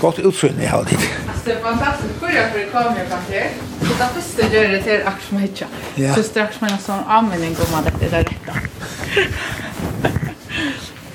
[0.00, 0.98] Godt utsyn i halvtid.
[1.28, 2.20] Alltså det var fantastiskt.
[2.20, 3.42] Börja för det kom jag fram till.
[3.80, 5.66] Så det första gör det till Aksma Hitcha.
[6.14, 8.52] Så strax med en sån användning om att det är rätta.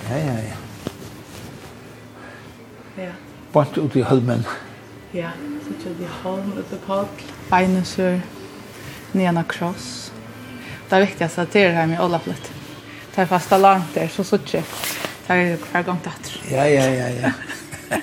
[0.10, 0.34] ja, ja,
[2.98, 3.04] ja.
[3.04, 3.10] Ja.
[3.52, 4.44] Bort ut i Holmen.
[5.12, 5.30] Ja,
[5.68, 7.06] så tror i Holm, ut i Pall.
[7.50, 8.22] Beinusur,
[9.12, 10.12] Nena Kross.
[10.90, 12.52] Det viktigaste att det är det här med Olaflet.
[13.16, 14.64] Det er fast alarm landet, så så tjej.
[15.28, 16.00] Det här är kvar gång
[16.52, 17.32] Ja, ja, ja, ja.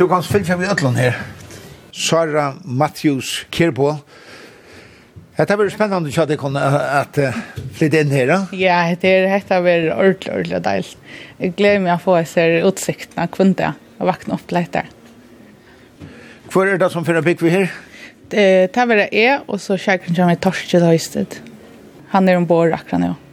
[0.00, 1.16] Du kan fylgja vi ötlun her.
[1.92, 3.98] Sara Matthews Kirbo.
[5.36, 6.62] Hetta verður spennandi at eg kunna
[7.02, 7.18] at
[7.76, 8.32] flytta inn her.
[8.56, 10.88] Ja, hetta er hetta verður ordla ordla deil.
[11.36, 14.88] Eg gleymi meg at få ser utsiktna kvunda og vakna upp leitar.
[16.50, 17.72] Hvor er det som fyrir bygg vi her?
[18.32, 21.42] Det tar vera e, og så kjærkren kommer torskjedd høystet.
[22.14, 23.12] Han er ombord akkurat nå.
[23.14, 23.29] Ja.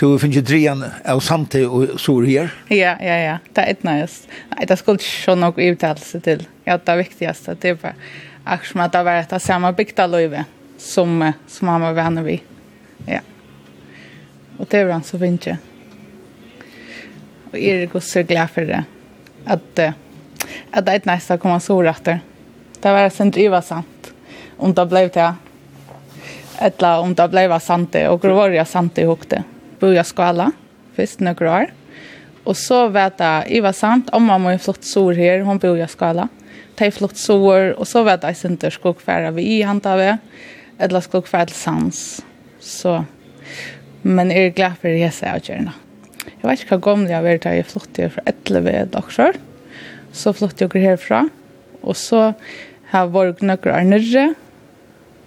[0.00, 2.52] Du finns ju drian av samtid og sår her.
[2.72, 3.34] Ja, ja, ja.
[3.52, 4.28] Det är ett nice.
[4.48, 6.46] Nej, det skulle inte något uttalelse till.
[6.64, 7.94] Ja, det viktigaste det är bara
[8.44, 10.44] akkurat att det var ett samma bygda löjve
[10.78, 12.40] som, som han var vänner vid.
[13.06, 13.20] Ja.
[14.56, 15.56] Och det var han så fint ju.
[17.50, 18.84] Och Erik var så glad för det.
[19.44, 19.78] Att,
[20.70, 22.20] att det är ett nice å komma så rätter.
[22.80, 24.12] Det var sent driva sant.
[24.56, 25.34] Om det blev det.
[26.58, 29.36] Eller om det blev sant och grovoriga sant i hukte.
[29.36, 30.52] Ja börja skala
[30.94, 31.66] först några år.
[32.44, 35.86] Och så vet jag, jag var sant, om mamma är flott sår här, hon i
[35.88, 36.28] skala.
[36.74, 40.18] Ta i flott sår, og så vet jag inte skogfärra vi i handtave,
[40.78, 42.24] eller skogfärra til sans.
[42.60, 43.04] Så,
[44.02, 45.72] men jeg er glad for det jeg ser av gärna.
[46.40, 49.36] Jeg vet ikke hva hur jeg har vært, där jag flyttade från Etleve ett år.
[50.12, 51.28] Så flyttade jeg herfra,
[51.82, 52.34] og så
[52.90, 54.34] har jeg vært nøkker av nere.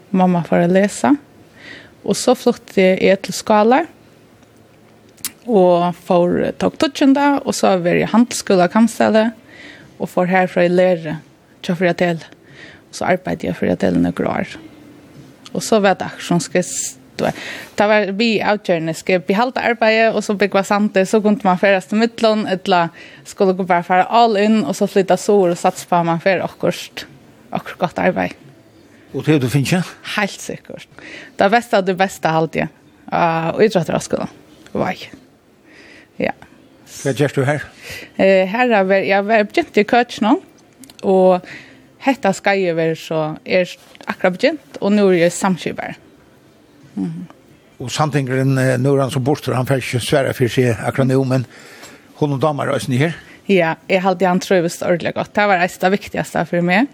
[0.09, 1.15] Mamma får lese.
[2.03, 3.85] Og så flyttade jeg til Skala
[5.47, 9.31] og for tok tutsjenda, og så var jeg handelsskola kampstelle,
[9.99, 11.17] og får herfra i lære
[11.63, 12.23] til Friatel.
[12.89, 14.57] Og så arbeidde jeg Friatel noen år.
[15.53, 16.09] Og så var det
[17.13, 17.31] stå.
[17.77, 21.39] Det var vi avgjørende skal vi halte arbeidet, og så bygge sant det, så kunne
[21.45, 22.89] man føres til midtlån, eller
[23.25, 26.23] skulle gå bare fære all inn, og så flytte sår og satse på at man
[26.23, 27.05] fører akkurat,
[27.51, 28.39] akkurat godt arbeid.
[29.13, 29.97] Og det du finner ikke?
[30.17, 30.87] Helt sikkert.
[31.37, 32.71] Det beste av det beste halte jeg.
[33.13, 34.39] Uh, og idretter av skolen.
[34.73, 34.95] Vai.
[36.21, 36.33] Ja.
[37.01, 37.65] Hva gjør du her?
[38.21, 40.41] Eh, her er jeg, jeg er begynt i køtjen,
[41.03, 41.45] og
[42.05, 43.69] hetta skal jeg være så er
[44.07, 45.97] akkurat begynt, og nå er jeg samskipper.
[46.95, 47.25] Mm.
[47.81, 51.19] Og samtingeren, nå er han som borster, han får ikke svære for seg akkurat nå,
[51.27, 51.47] men
[52.19, 53.15] hun og damer er her.
[53.49, 55.33] Ja, jeg hadde han trøves ordentlig godt.
[55.35, 56.87] Det var det viktigste for meg.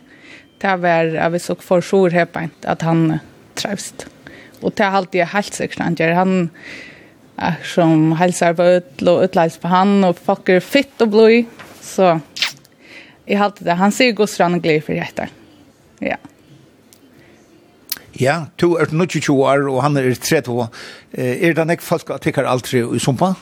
[0.60, 3.20] Det var at vi så for på at han
[3.56, 4.08] trøvst.
[4.62, 6.14] Og det har alltid helt sikkert han gjør.
[6.14, 6.50] Han, han
[7.42, 11.46] Ach, som hälsar på ut och ötlhals på han och folk är fitt och blöj.
[11.82, 12.20] Så
[13.26, 13.74] jag har alltid det.
[13.74, 15.28] Han ser god strand och glädje för detta.
[16.00, 16.16] Ja.
[18.12, 20.68] Ja, to er 22 år og han er 30 år.
[21.14, 23.34] Eh, Er det nek folk at tykker alt tre i sumpa?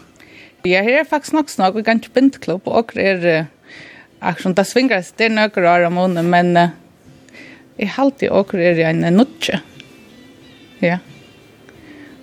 [0.66, 1.76] Ja, her er faktisk nok snakk.
[1.76, 3.46] Vi kan ikke binde klubb, og er
[4.22, 6.70] aksjon, det svinger det er nøkker år om måneden, men Uh,
[7.78, 9.60] jeg halte åker er en nødje.
[10.82, 10.98] Ja.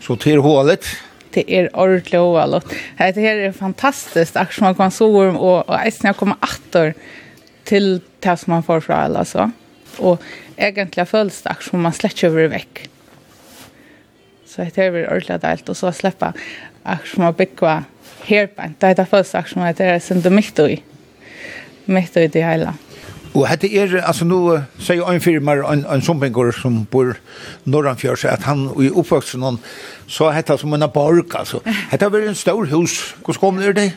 [0.00, 0.84] Så til hålet?
[0.84, 2.72] Ja det er ordentlig og alt.
[2.98, 6.94] Det her er fantastisk, akkurat man kan så om, og, og eisen jeg kommer atter
[7.68, 9.48] til det som man får fra alle, så.
[9.98, 10.22] Og
[10.58, 12.86] egentlig føles det akkurat som man slett ikke over vekk.
[14.54, 16.34] Så det er ordentlig deilt, og så slipper
[16.84, 17.84] akkurat som man bygger
[18.24, 18.72] her på.
[18.80, 20.82] Det er det føles akkurat som det er sin du midt i.
[21.86, 22.72] Midt i det hele.
[22.72, 22.93] Mm.
[23.34, 24.38] Og hette er, altså nå
[24.78, 27.16] sier en firma, en, en sompengur som bor
[27.66, 29.58] Norranfjørs, at han i oppvoksen han,
[30.06, 31.58] så hette som en borg, altså.
[31.92, 32.94] Hette var en stor hus.
[33.24, 33.88] Hvordan kom det det?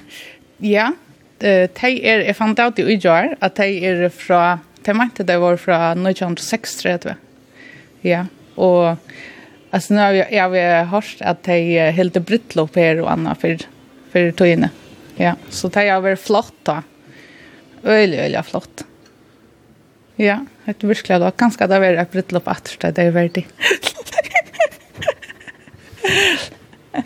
[0.66, 0.90] Ja,
[1.38, 5.62] de er, jeg fant ut i Ujar, at de er fra, de mente det var
[5.62, 7.14] fra 1936,
[8.06, 8.26] Ja,
[8.58, 8.98] og
[9.74, 13.70] altså nå har jeg, jeg har hørt at de helt brittlopp her og annet for,
[14.14, 14.74] for togene.
[15.22, 16.82] Ja, så de har vært flott da.
[17.86, 18.82] Øyelig, øyelig flott.
[18.82, 18.97] Ja.
[20.18, 21.30] Ja, det er virkelig da.
[21.38, 23.46] Ganske det var et bryllup at det er verdig.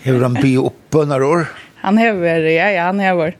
[0.06, 1.50] Hever han by opp bønner år?
[1.82, 3.36] Han hever, ja, ja, han hever.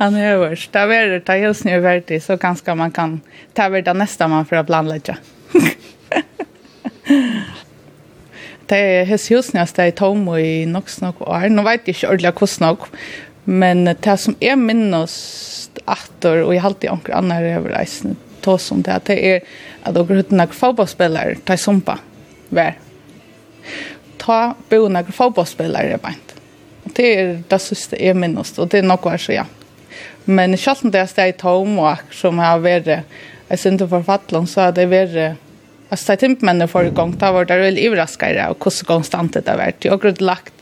[0.00, 0.54] han hever.
[0.56, 3.20] Det er det, det er just nu verdig, så ganske man kan
[3.54, 5.16] ta over det nästa man for å blandlegge.
[8.70, 11.48] det er hos husene nu, det er tom og i nok snakk år.
[11.52, 12.88] Nå vet jeg ikke ordentlig hvordan nok,
[13.46, 15.14] men det som er minnes,
[15.86, 19.40] attor och jag har alltid onkel annan över reisen ta som det att det är
[19.82, 21.98] att då går fotbollsspelare ta sumpa
[22.48, 22.78] vär
[24.16, 26.34] ta bo några fotbollsspelare bant
[26.84, 29.46] det är det sista är minst och det är något så ja
[30.24, 32.86] men själva det är steg tom och som har varit
[33.48, 35.36] jag syns inte författlån så har det varit
[35.88, 39.56] Alltså det inte men förra gången var det väl överraskande och hur konstant det har
[39.56, 39.84] varit.
[39.84, 40.54] Jag har lagt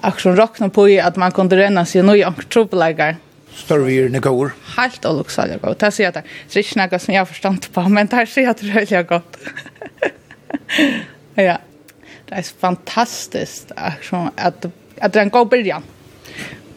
[0.00, 3.16] akkurat rockna på i att man kunde renna sig nu i anktrobelagar
[3.54, 4.52] Störvir när går.
[4.76, 5.76] Helt och också jag går.
[5.78, 6.22] Det ser jag där.
[6.52, 9.36] Det är inte något som jag förstått på, men det ser jag det är gott.
[11.34, 11.58] ja.
[12.28, 14.66] Det är fantastiskt att
[14.98, 15.48] att det är en god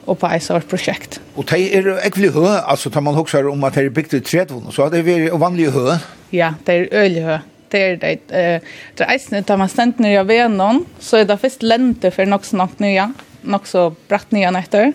[0.05, 1.21] och på ett sådant projekt.
[1.35, 4.21] Och det är äcklig hö, alltså tar man också om att det är byggt i
[4.21, 5.97] trädvån, så det är vanlig hö.
[6.29, 7.39] Ja, det är ölig hö.
[7.69, 8.11] Det är det.
[8.11, 8.61] Eh,
[8.95, 12.11] det är snö tar man ständ när jag vet någon, så är det först lente
[12.11, 14.93] för något snart nya, något så bratt nya nätter.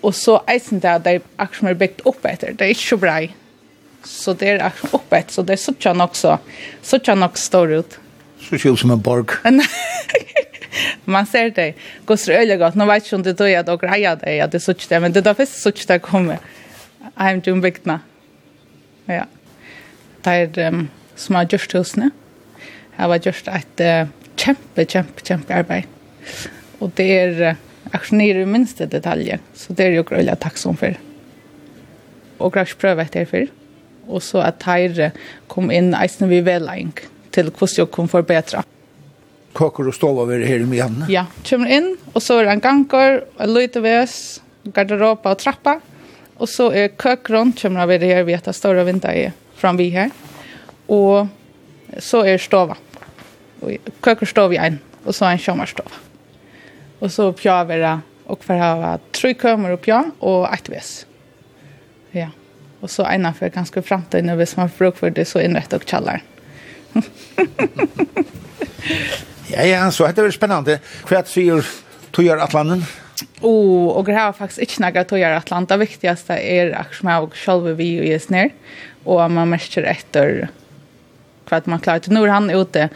[0.00, 2.54] Og så eisen det at det er akkurat som er bygd opp etter.
[2.56, 3.16] Det er ikke så bra.
[4.08, 6.38] Så det er akkurat opp etter, så det er sånn nok så.
[6.86, 7.98] Sånn nok står ut.
[8.40, 9.36] Så ikke som en borg.
[11.10, 11.74] Man ser det.
[12.06, 12.78] Går så øyelig godt.
[12.78, 15.02] Nå vet ikke om det døy at og greia det, at det er sånn det.
[15.02, 16.40] Men det er da først sånn det kommer.
[17.18, 18.00] Heim til bygdene.
[19.10, 19.26] Ja.
[20.24, 20.86] Det er um,
[21.18, 22.10] som har gjort husene.
[22.96, 25.90] Jeg har gjort et uh, kjempe, kjempe, kjempe arbeid.
[26.80, 27.42] Og det er...
[27.50, 30.94] Uh, Akkurat nere i minste detaljer, så det er jo grøyla takksom for.
[32.38, 33.48] Og grøyla prøve etter for.
[34.10, 35.10] Og så at Teire
[35.50, 36.92] kom inn eisen vi veleing
[37.34, 38.62] til hvordan jeg kom forbedre.
[39.54, 41.08] Kåker og stål over her med Janne?
[41.10, 44.14] Ja, kommer inn, og så er det en ganger, en løyteves,
[44.74, 45.78] garderoba og trappa.
[46.40, 49.26] Og så er køkron, kommer over her, vi etter større vinter i
[49.60, 50.14] framvi her.
[50.88, 51.28] Og
[51.98, 52.78] så er stova.
[53.60, 56.09] Og køker stov i en, og så er en sjommerstova.
[57.00, 59.34] Och så pja vara och för ha tre
[59.72, 61.06] upp pja och ett väs.
[62.10, 62.28] Ja.
[62.80, 65.72] Och så ena för ganska framtiden när vi som har bruk för det så inrätt
[65.72, 66.22] och kallar.
[69.46, 70.78] ja, ja, så heter det spännande.
[71.04, 71.66] Kvärt syr
[72.10, 72.84] tojar Atlanten.
[73.40, 75.74] Oh, och det har faktiskt inte några tojar Atlanta.
[75.74, 78.50] Det viktigaste är att som jag själv vi och ges ner.
[79.04, 80.48] Och man märker efter
[81.46, 82.12] för att man klarar till.
[82.12, 82.88] Nu är han ute.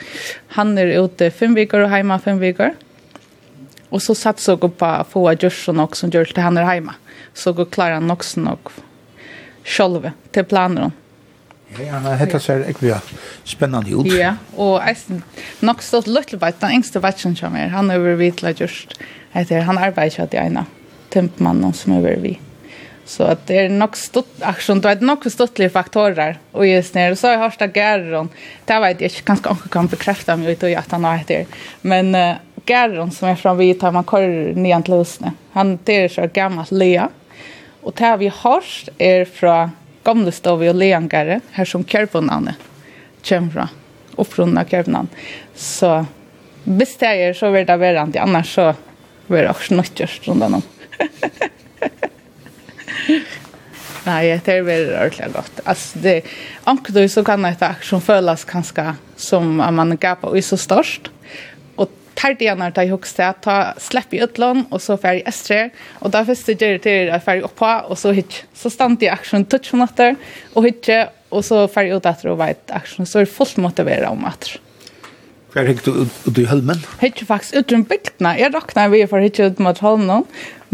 [0.49, 2.74] Han är ute fem veckor och hemma fem veckor.
[3.95, 6.95] Och så satsar gå på att få Jörsson också som gör till henne hemma.
[7.34, 8.72] Så går Klara Noxen och
[9.64, 10.92] själva till planen.
[11.78, 13.01] Ja, han heter så ekvia
[13.45, 14.12] spännande ut.
[14.12, 15.22] Ja, och Eisen
[15.61, 17.68] nok stått litt på den yngste vatchen som er.
[17.68, 18.99] Han er over vidt just
[19.32, 20.66] heter han ikke til ena
[21.11, 22.38] tempman som över vi.
[23.05, 26.95] Så att det är nog stort action då är det nog stortliga faktorer och just
[26.95, 28.28] när så har hörsta gärron.
[28.64, 31.47] Det vet jag kanske kan bekräfta mig ut och att han har heter.
[31.80, 35.33] Men Garon som är från Vita man kör ner till Lusne.
[35.53, 37.09] Han det är så gammalt lea.
[37.81, 38.65] Och där vi har
[38.99, 39.71] är från
[40.05, 42.55] gamla stav och leangare här som Kerponnanne.
[43.23, 43.69] Kemfra
[44.15, 45.09] och från Kerpnan.
[45.55, 46.07] Så
[46.65, 48.75] visst det är så vill det vara inte annars så
[49.27, 50.62] blir det också något just runt om.
[54.05, 55.61] Nej, det är väl ordentligt gott.
[55.65, 56.23] Alltså det
[56.65, 61.11] ankdoi så kan det faktiskt føles kanske som att man gapar och är så störst
[62.19, 66.12] tar det gjerne til det, ta slepp i utlån, og så fer i estre, og
[66.15, 68.47] da først det gjør til at fer i oppa, og så hitje.
[68.55, 70.17] Så stand i aksjon touch om natter,
[70.55, 74.09] og hitje, og så fer i ut etter og veit aksjon, så er fullt motiveret
[74.11, 74.61] om etter.
[75.55, 75.93] Hva er du
[76.27, 76.81] ut i Hølmen?
[76.99, 78.33] Hitje faktisk ut rundt bygdene.
[78.41, 80.25] Jeg rakna vi for hitje ut mot Holmen,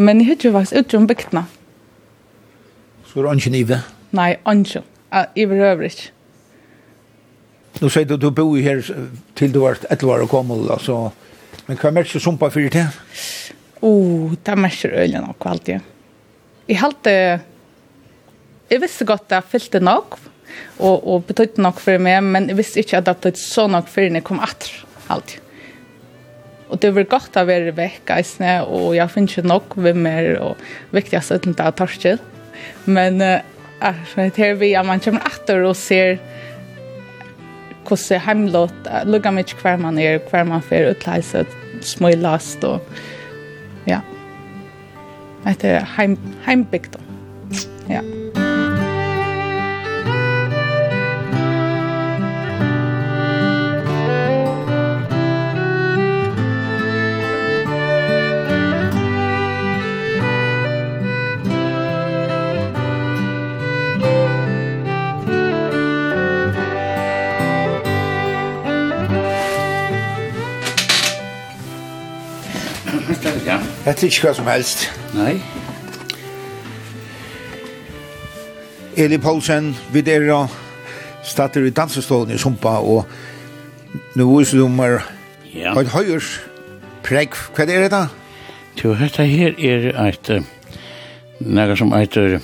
[0.01, 1.45] men hitje faktisk ut rundt bygdene.
[3.11, 3.83] Så er det ikke nive?
[4.17, 4.83] Nei, ikke.
[5.37, 6.11] Jeg behøver ikke.
[7.81, 8.85] Nu säger du, du bor ju här
[9.35, 11.13] till du var ett år och kom, altså...
[11.71, 12.89] Men hva merker du sumpa fyrir til?
[13.87, 15.85] Oh, det er merker øyne nok alltid.
[16.67, 17.13] Jeg halte,
[18.73, 20.17] jeg visste godt at jeg fyllte nok,
[20.81, 23.87] og, og betøyde nok for meg, men jeg visste ikke at det betøyde så nok
[23.93, 24.73] for når jeg kom atter,
[25.15, 25.47] alltid.
[26.75, 30.33] Og det var godt å være vekk, eisne, og jeg finner ikke nok ved mer,
[30.43, 30.67] og
[30.97, 32.21] viktigast uten det er torskjell.
[32.91, 33.39] Men uh,
[34.19, 36.19] det her vi, at man kommer atter og ser
[37.87, 41.35] hvordan heimlåt, lukka mye hver man er, hver man får utleis,
[41.87, 42.81] små last og
[43.89, 44.01] ja.
[45.49, 46.99] Etter heim, heimbygd.
[47.89, 48.05] Ja.
[73.81, 74.83] Det er ikke hva som helst.
[75.17, 75.39] Nei.
[79.01, 80.53] Eli Poulsen, vi der og
[81.25, 83.09] starter i dansestålen i Sumpa, og
[84.21, 84.99] nå viser du meg
[85.55, 85.73] ja.
[85.81, 86.35] et høyers
[87.07, 87.39] pregg.
[87.57, 88.03] Hva er det da?
[88.83, 90.31] Jo, dette her er et
[91.41, 92.37] noe som heter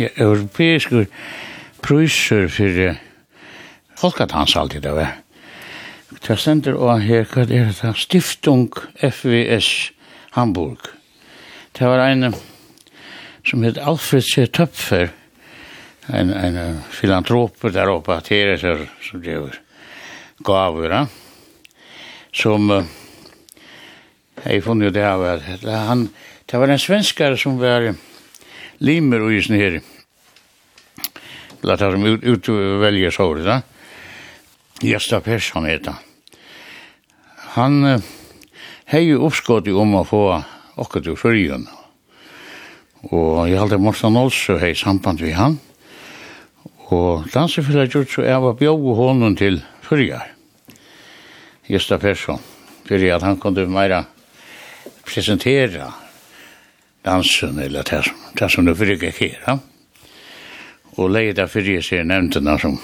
[0.00, 1.06] ja, europeiske
[1.82, 2.98] priser for
[4.02, 4.82] folketans alltid.
[4.82, 7.94] Det er stender og her, hva er det da?
[7.94, 9.91] Stiftung FVS
[10.32, 10.78] Hamburg.
[11.72, 12.34] Det var en
[13.44, 14.46] som het Alfred C.
[14.46, 15.10] Töpfer,
[16.06, 19.58] en, en filantroper der där uppe, Tereser, som det var
[20.38, 21.06] gaver,
[22.32, 22.84] som uh,
[24.44, 25.42] jeg funnet jo det här var,
[25.86, 26.08] han,
[26.46, 27.94] det var en svenskare som var
[28.78, 29.80] limer och isen här,
[31.60, 33.64] lät han ut, ut och välja såret,
[34.80, 36.00] Gösta Persson heter han.
[37.36, 38.00] Han, uh,
[38.92, 40.22] hei jo oppskått om å få
[40.76, 41.62] akkurat til fyrjun.
[43.08, 45.56] Og jeg halte Morten Olsø hei samband vi han.
[46.92, 50.28] Og dansefylla gjort så jeg var bjog honom til fyrjar.
[51.72, 52.42] Gjesta Persson.
[52.84, 54.02] Fyrir at han kunde meira
[55.06, 55.88] presentera
[57.02, 59.38] dansen eller det som, det som du fyrir gikk her.
[59.46, 59.58] Ja?
[61.00, 62.76] Og leida fyrir seg nevntena som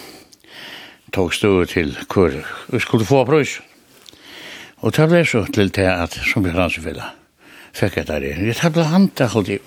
[1.12, 2.40] tog stå til hver.
[2.72, 3.68] Vi skulle få prøysen.
[4.80, 7.04] Og det ble så til det at, som vi hans ville,
[7.74, 8.34] fikk jeg der i.
[8.54, 9.58] Det ble handa holdt i,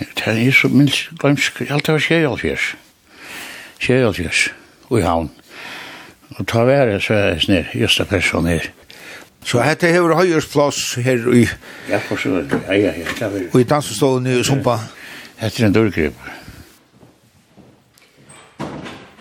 [0.00, 2.70] det er så minst glemsk, alt det var skjejalfjers,
[3.80, 4.48] skjejalfjers,
[4.88, 5.30] og i havn.
[6.38, 8.70] Og ta være så er jeg snir, just det person her.
[9.44, 11.46] Så hette hever høyers plass her i...
[11.88, 13.30] Ja, for så, ja, ja, ja.
[13.52, 14.76] Og i dansestålen i Sumpa.
[15.40, 16.16] Hette en dørgrip.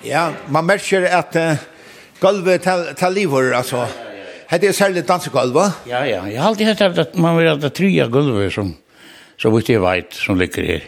[0.03, 1.63] Ja, man merker at uh,
[2.19, 3.83] gulvet tar livor, altså.
[3.87, 4.08] Ja, ja.
[4.49, 5.73] Hade är särskilt dansgolv va?
[5.85, 8.71] Ja ja, Jeg har alltid hatt at man vil ha det tre gulvet som
[9.37, 10.87] så vitt jag vet som ligger her.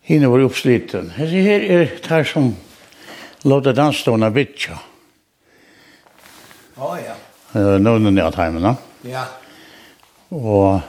[0.00, 1.10] Hine var uppsliten.
[1.18, 2.54] Hette her er det tar som
[3.44, 4.78] låta dansstona bitcha.
[6.76, 7.14] Ja ja.
[7.60, 9.24] Eh nu när jag tar mig Ja.
[10.28, 10.80] Og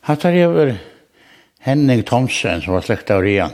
[0.00, 0.78] hatt er över
[1.58, 3.50] Henning Thomsen som var släkt av Rian.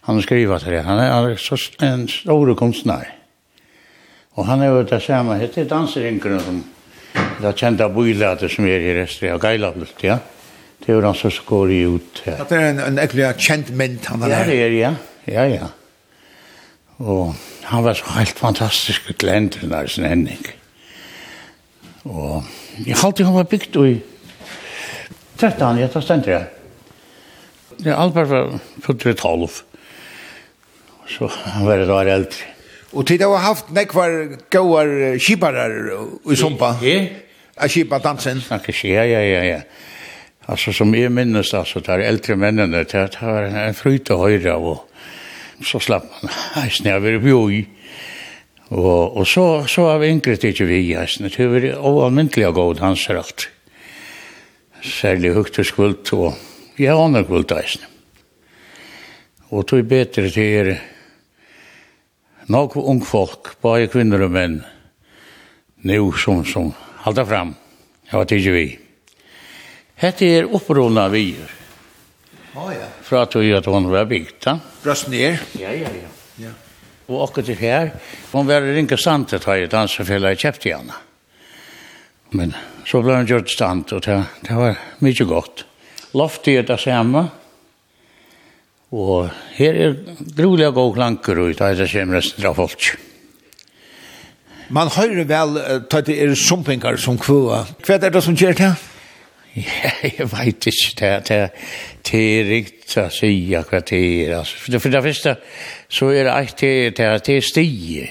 [0.00, 0.82] Han har til det.
[0.82, 3.17] Han är en stor konstnär.
[4.38, 6.58] Og han er jo det samme, det er danserinkerne som
[7.38, 10.18] det er kjent av bøylater som er i resten av Geilablut, ja.
[10.78, 12.20] Det er jo han som skår i ut.
[12.26, 12.36] Ja.
[12.46, 14.32] Det er en, en ekkelig kjent mynd han er.
[14.32, 14.92] Ja, det er, ja.
[15.28, 15.70] Ja, ja.
[16.98, 17.34] Og
[17.68, 20.42] han var så helt fantastisk til enden av sin henning.
[22.08, 22.46] Og
[22.86, 23.96] jeg halte han var bygd i
[25.38, 26.44] 13, jeg tar stendt det.
[27.78, 28.44] Det er alt bare
[28.82, 29.60] fra 12.
[31.08, 32.57] Så han var et år eldre.
[32.92, 35.74] Og tid har haft nekvar gauar kiparar
[36.32, 36.76] i Sumpa.
[36.82, 37.06] Ja.
[37.56, 38.42] A kipa dansen.
[38.84, 39.60] Ja, ja, ja, ja.
[40.46, 44.88] Alltså som jag minnes alltså där äldre männen där det var en fryta höjra och
[45.64, 47.68] så slapp man hästen över i bjoj.
[48.68, 51.30] Och, och så, så har vi enkelt inte vi hästen.
[51.36, 53.48] Det var oanmyndliga god hans allt.
[54.82, 56.34] Särlig högt och skuld och
[56.76, 57.84] jag har annan skuld hästen.
[59.48, 60.82] Och tog bättre till er
[62.48, 64.60] nok ung folk, bare kvinner og menn,
[65.84, 66.72] nu som, som
[67.04, 67.54] halda fram.
[68.10, 68.78] Jag var tidigare vi.
[69.94, 71.36] Hette er opprona vi.
[72.54, 72.86] Å ja.
[73.02, 74.58] För at vi at hun var bygd, da.
[74.82, 75.38] Brøst ned.
[75.60, 76.08] Ja, ja, ja.
[76.36, 76.52] ja.
[77.08, 77.90] Og akkurat til her,
[78.32, 80.96] hun var inte sant til å ta i ansvarfälla i Käftiana.
[82.30, 85.64] Men så ble hun gjort sant og det, det var mye godt.
[86.12, 87.28] Loftet är detsamma.
[87.28, 87.47] Ja
[88.92, 89.28] Og
[89.58, 89.96] her er
[90.36, 92.94] grulig god klanker ut, det er kjem resten av folk.
[94.72, 97.64] Man hører vel at det er sumpingar som kvua.
[97.84, 98.70] Hva er det som gjør det?
[99.58, 101.38] Ja, jeg vet ikke, det, det,
[102.06, 104.34] det er riktig å si hva det er.
[104.38, 105.34] Altså, for det første
[105.88, 108.08] så er det alt det, det er stige.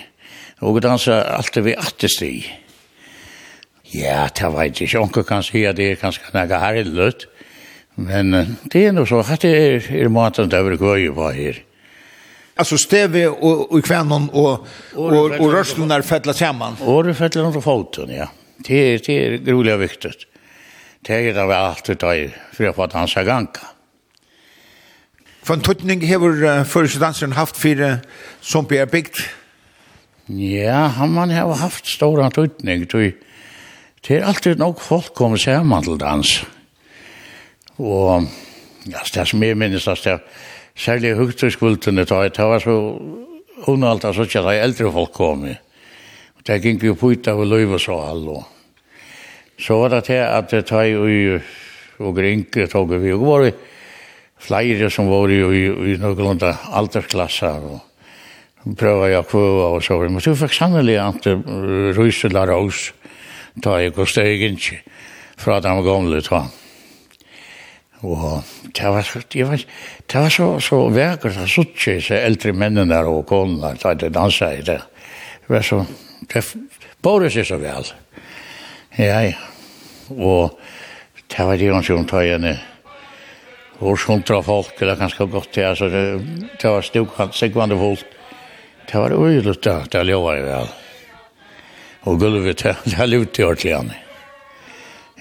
[0.66, 2.48] Og det er alltid ved attestig.
[3.94, 5.00] Ja, det vet jeg ikke.
[5.00, 7.28] Onker kan si at det er kanskje noe herreløtt.
[7.98, 11.32] Men det er noe så, at det er, er maten der vi går jo på
[11.34, 11.64] her.
[12.58, 16.76] Alltså steve og, och kvännen och och og rösten där fälla samman.
[16.82, 18.28] Och det fälla under foten, ja.
[18.58, 20.12] Det är det är og viktig.
[21.02, 23.62] Det är det väl alltid det där för att han ska ganka.
[25.50, 28.00] en tøtning har uh, dansen haft för
[28.42, 29.16] som blir bygd?
[30.26, 32.86] Ja, han man har haft stora tutning.
[34.08, 36.46] Det är alltid nok folk kommer sammen til dans.
[37.78, 38.28] Og
[38.90, 40.22] ja, det som jeg minnes, det er
[40.78, 42.78] særlig høyt det var så
[43.66, 45.56] underholdt så ikke de eldre folk kom i.
[46.46, 48.44] Det gikk jo på ut av løyv og så alle.
[49.60, 51.40] Så var det til at det tar jo
[52.00, 53.52] og ringer tog vi, og var
[54.38, 55.64] flere som var i, i,
[55.94, 61.26] i noen aldersklasser, og prøva jeg kvøa og så, men du fikk sannelig at
[61.98, 62.92] rysela rås,
[63.64, 64.80] ta jeg og steg ikke,
[65.42, 66.54] fra de gamle tvann.
[68.06, 68.44] Og
[68.78, 69.64] det var så, det var,
[70.06, 74.12] det var så, så vekkert å suttje så eldre mennene der og konene da de
[74.14, 74.80] danset i det.
[75.42, 75.82] Det var så,
[76.30, 76.44] det
[77.02, 77.90] bare seg så vel.
[78.98, 79.38] Ja, ja.
[80.14, 80.58] Og
[81.28, 82.52] det var det han som tar igjen
[83.78, 86.02] og hundra folk, det er ganske godt det, altså det,
[86.58, 88.16] det var stukant, sikvande folk.
[88.90, 90.72] Det var øyelig det, det var jeg vel.
[92.10, 94.02] Og gulvet, det det var lute i ordentlig.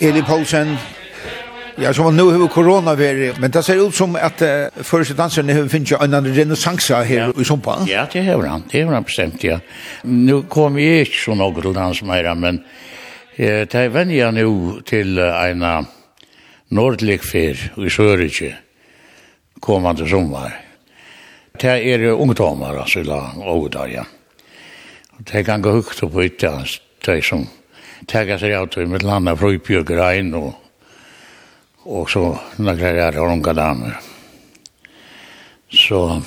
[0.01, 0.77] Eli Poulsen,
[1.77, 5.49] Ja, som nu har corona varit, men det ser ut som att uh, första dansen
[5.49, 7.41] har finns ju en annan renässansa här ja.
[7.41, 7.85] i Sumpa.
[7.87, 9.59] Ja, det har han, det har han bestämt, ja.
[10.03, 12.63] Nu kommer jag inte så något till dans mer, men
[13.35, 15.85] eh, det vänjer jag nu till uh, en
[16.67, 18.55] nordlig fyr i Sörige
[19.59, 20.59] kommande sommar.
[21.59, 23.03] Det är ungdomar, alltså, i
[23.71, 24.05] där, ja.
[25.17, 26.65] Det kan gå högt upp på ytterligare,
[27.05, 27.47] det som
[28.07, 30.53] tega seg av til mitt landa fröjpjöker in og,
[31.83, 33.99] og så några där har unga damer.
[35.69, 36.21] Så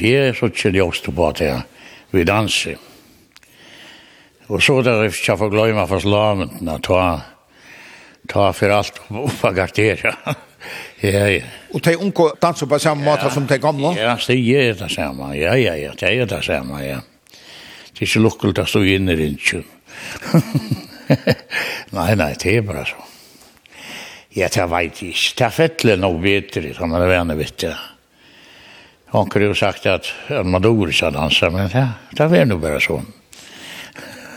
[0.00, 1.62] jeg er så kände jag på at jeg
[2.10, 2.76] vil danse.
[4.48, 7.20] Og så där jag ikke få gløyma for slamen att ta
[8.28, 10.14] ta alt opp av pagatera.
[11.00, 11.42] ja, ja.
[11.74, 13.94] Og de unge danser på samme måte som de gamle?
[13.96, 15.32] Ja, det er det samme.
[15.36, 17.00] Ja, ja, ja, det er det samme, ja.
[17.92, 19.64] Det er ikke lukkelt att stå inne i rinchen.
[21.96, 23.04] nei, nei, det er bare så.
[24.36, 25.36] Ja, det vet jeg ikke.
[25.38, 27.76] Det er fettelig nok bedre, sånn er det vene vitt, ja.
[29.14, 32.58] Han kunne jo sagt at, at man dår ikke dansa, men ja, det er nå
[32.60, 33.08] bare sånn.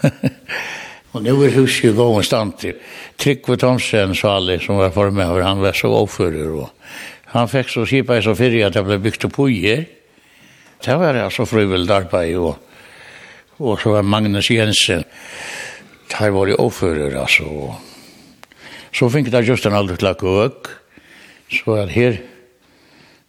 [1.12, 2.78] Og nu er huset jo gående stand til.
[3.20, 6.54] Trygve Thomsen, sa alle, som var for meg, han var så avfører.
[6.56, 6.70] Og
[7.34, 9.84] han fikk så skipa i så fyrir at det ble bygd opp hujer.
[10.82, 12.56] Det var altså frivillig arbeid, og,
[13.60, 15.04] og så var Magnus Jensen,
[16.12, 17.76] tar var ju oförer alltså.
[18.94, 20.68] Så fikk det just en aldrig klack och
[21.52, 22.22] så att her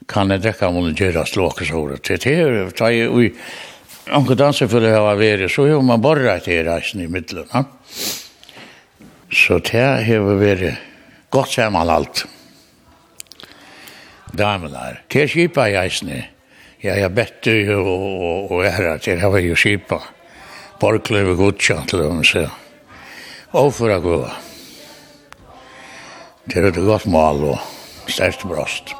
[0.09, 1.99] kan jeg drekke om det göra slåkes hår.
[2.03, 3.33] Det här tar ju vi
[4.11, 7.65] anka danser for det här vare så har man borrar det reisen i middelen, ja.
[9.33, 10.75] Så det här har varit
[11.31, 12.27] gott sammanhalt.
[14.33, 15.03] Damelar.
[15.09, 16.25] Det är skipa i eisne.
[16.79, 20.03] Ja, jag bättre ju och, och, och ära till det var ju skipa.
[20.81, 22.51] Borklöv och godkänt till dem så.
[23.53, 24.19] Og for å gå.
[26.49, 28.95] Det er et godt mål og størst brost.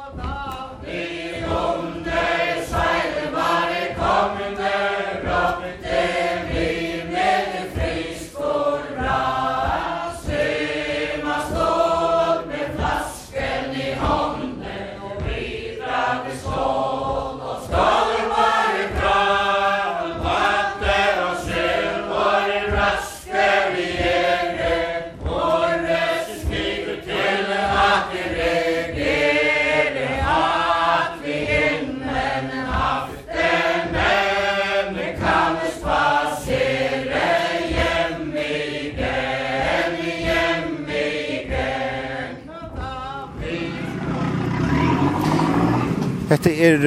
[46.33, 46.81] Hette er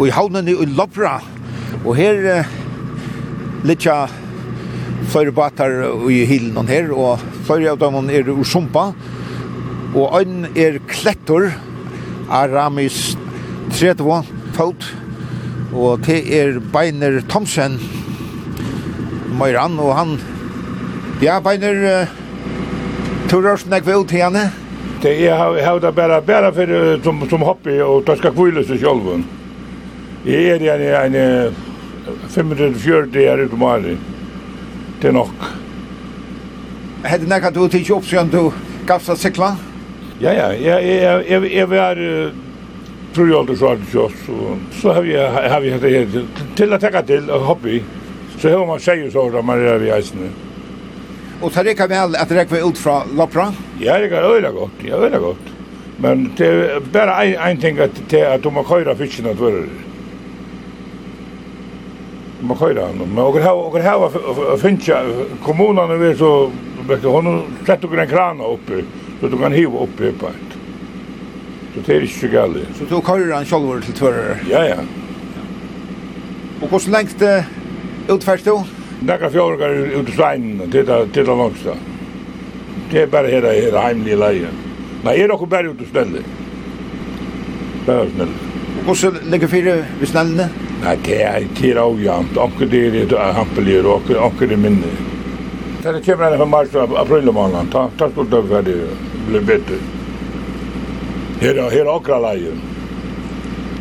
[0.00, 1.18] i havnen i Lopra.
[1.84, 2.46] Og her
[3.68, 4.06] litja
[5.12, 5.74] flere batar
[6.08, 8.86] i hilen her, og flere av dem er ur sumpa.
[9.92, 11.50] Og ein er klettor,
[12.32, 13.12] Aramis
[13.76, 14.24] 30
[14.56, 14.88] fot,
[15.76, 17.76] og det er Beiner Thomsen,
[19.36, 20.18] Møyran, og han,
[21.20, 22.20] ja, Beiner, uh,
[23.28, 24.48] Torarsen er kvill til henne,
[25.04, 28.62] Det jag har har det bara bara för som som hobby och det ska kvilla
[28.64, 29.22] sig själv.
[30.24, 31.54] Jag är en en
[32.28, 33.96] 540 år utom aldrig.
[35.00, 35.28] Det är nog.
[37.02, 38.50] Hade när kan du titta upp sen du
[38.86, 39.56] gafsa cykla?
[40.18, 41.96] Ja ja, jag jag jag jag var
[43.14, 44.10] tror jag aldrig så att så
[44.80, 46.24] så har vi har vi det
[46.56, 47.82] till att ta till hobby.
[48.38, 50.02] Så hör man säger så där man är vi är
[51.42, 53.50] Og tar det vel at det var ut fra Lopra?
[53.80, 55.50] Ja, det er øyla godt, ja, øyla godt.
[55.98, 59.38] Men det er bare en, en ting at, til at du må køyra fisken at
[59.38, 59.66] vore.
[62.40, 62.98] Du må køyra han.
[62.98, 65.02] Men okker hava, okker hava finnja,
[65.44, 66.50] kommunene vi så,
[66.88, 68.82] vet du, hon sett okker en krana oppi,
[69.20, 70.58] så du kan hiva oppi på et.
[71.74, 72.66] Så det er ikke gale.
[72.78, 74.42] Så du køyra han sjolvor til tvører?
[74.50, 74.80] Ja, ja.
[76.62, 77.24] Og hvordan lengt
[78.10, 78.58] utfært du?
[79.04, 81.74] Nekka fjorgar ut i sveinen, titta, titta langs da.
[82.90, 84.52] Det er bare her, her heimlige leie.
[85.04, 86.22] Nei, er dere bare ut i snelle.
[87.84, 88.52] Bare snelle.
[88.86, 90.48] Hvordan ligger fire ved snellene?
[90.84, 92.38] Nei, det er tira er jamt.
[92.40, 94.96] Anker det er et hampelier, og anker det minne.
[95.84, 97.68] Det kommer henne fra mars og april og måneden.
[97.72, 98.80] Ta, ta stort døgn ferdig,
[99.28, 99.80] blir bedre.
[101.44, 102.56] Her er akra leie.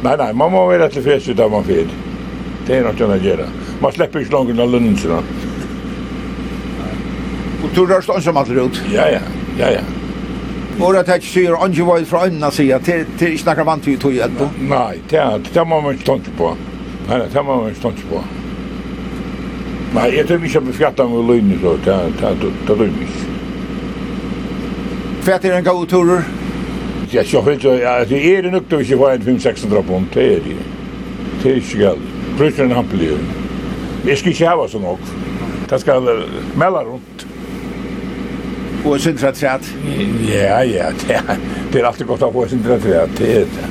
[0.03, 1.91] Nei, nei, man må være til fest ut av man fyrt.
[2.67, 3.47] Det er noe å gjøre.
[3.83, 5.11] Man släpper ikke langt av lønnen sin.
[7.63, 8.81] Og du rörst ensam alt ut?
[8.93, 9.19] Ja, ja,
[9.59, 9.81] ja, ja.
[10.79, 13.83] Og det Våra tätt syr ange var fra øynene sier, til, till ikke snackar vant
[13.83, 14.39] til tog hjälp.
[14.69, 16.55] Nej, det det må man ikke tänka på.
[17.09, 18.23] Nei, det må man ikke tänka på.
[19.93, 23.07] Nei, jeg tror inte att beskatta med lönen så, det det det ikke.
[25.25, 25.47] inte.
[25.47, 26.23] er en god turer.
[27.11, 30.05] Ja, så helt ja, det er nok nog då vi får en 5 600 pund
[30.13, 30.57] det er det.
[31.43, 31.97] Det er Till sig.
[32.37, 33.42] Priserna han blir.
[34.07, 34.99] Jeg skal ikke hava så nok.
[35.69, 36.01] Det skal
[36.55, 37.27] mella rundt.
[38.85, 39.75] Og sindra træt?
[40.27, 41.35] Ja, ja, det er,
[41.73, 43.69] det er alltid godt å få sindra træt, det er det.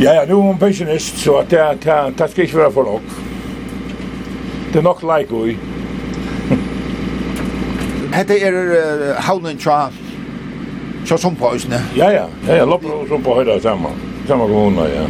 [0.00, 3.16] Ja, ja, nu er hun pensionist, så det, det, det skal ikke være for nok.
[4.72, 5.56] Det er nok like, ui.
[8.16, 9.82] Hette er uh, havnen tja,
[11.06, 11.80] tja sumpa isne?
[11.96, 13.96] Ja, ja, ja, ja, loppar og sumpa høyda sammen,
[14.28, 15.08] Saman kommuna, ja.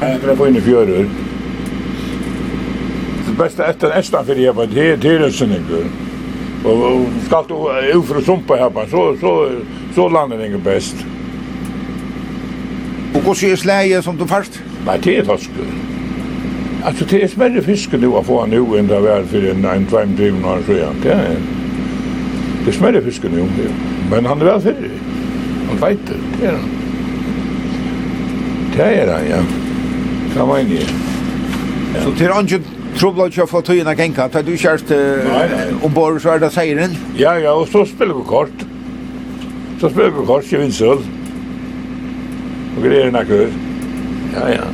[0.00, 1.27] Jeg er på inne fjörur
[3.38, 5.18] bästa efter nästa för det var det det
[6.64, 9.50] Och ska du ut för sumpa här på så så
[9.94, 10.96] så landar det bäst.
[13.14, 14.52] Och hur ser släget som du först?
[14.86, 15.54] Nej, det är torsken.
[16.84, 19.64] Alltså det är smärre fisk nu att få han nu än det var för en
[19.64, 20.94] en tvåm driven år sedan.
[21.02, 21.36] Det är
[22.66, 23.48] det smärre fisk nu.
[24.10, 24.74] Men han är väl för
[25.68, 26.14] Han vet det.
[26.40, 26.70] Det är han.
[28.76, 29.36] Det är han, ja.
[30.34, 30.66] Det var en
[32.04, 36.34] Så det är Trobla ikke å få tøyene genka, for du kjørst uh, ombord så
[36.34, 36.96] er det seieren.
[37.18, 38.66] Ja, ja, og så spiller vi kort.
[39.78, 41.04] Så spiller vi kort ikke vinsøl.
[42.74, 43.54] Og greier enn akkur.
[44.34, 44.66] Ja, ja.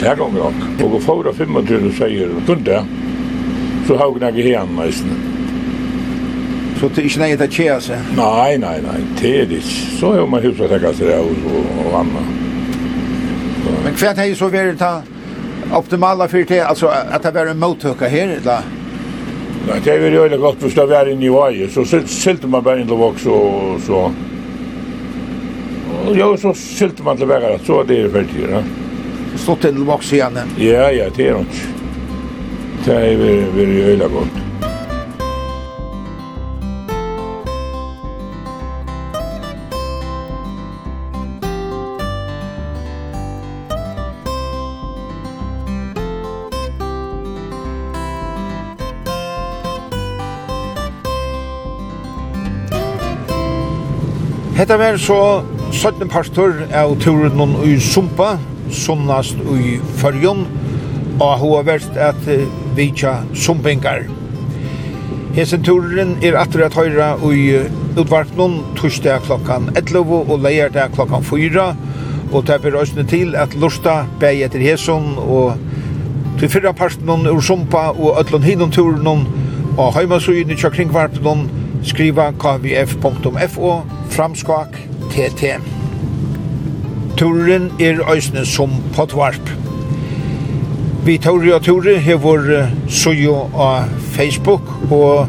[0.00, 0.64] Det er gong nok.
[0.82, 2.80] Og å få det 25 seier, kunde
[3.86, 5.14] så har vi ikke igjen nesten.
[6.80, 8.12] Så det er ikke nøye til å seg?
[8.18, 9.80] Nei, nei, nei, det er det ikke.
[9.98, 12.06] Så har man huset tekka seg det og, og, og.
[13.84, 14.82] Men hva er det så vært
[15.72, 18.62] optimala för det alltså att det var en mottåka här eller
[19.68, 21.68] Nei, det är väl ju gott för att vara inne i varje.
[21.68, 24.12] Så silt man bare in til också så, så.
[26.14, 27.58] Ja, så silt man till vägar.
[27.66, 28.62] Så det är färdigt, ja.
[29.36, 30.38] Stått til voks igen.
[30.56, 31.46] Ja, ja, det är nok.
[32.84, 33.16] Det är
[33.56, 34.41] väl ju gott.
[54.72, 55.42] Hetta var så
[55.72, 58.38] 17 pastor av turen i Sumpa,
[58.72, 60.46] sunnast i Førjon,
[61.18, 62.22] og hun har vært at
[62.72, 64.06] vitja Sumpingar.
[65.36, 67.60] Hesen turen er atter at høyra i
[68.00, 71.68] utvarpnum torsdag klokkan 11 og leierdag klokkan 4,
[72.32, 75.60] og det er òsne til at lusta bæg etter hesen og
[76.40, 79.26] til fyrra parten ur Sumpa og ötlun hinum turen
[79.76, 81.50] og heimasugin i kringvarpnum
[81.84, 83.82] skriva kvf.fo
[84.12, 84.68] Framskak
[85.10, 85.44] TT.
[87.16, 89.50] Turen er øysene som potvarp.
[91.04, 94.60] Vi Tori og Tori hever sujo av Facebook,
[94.90, 95.28] og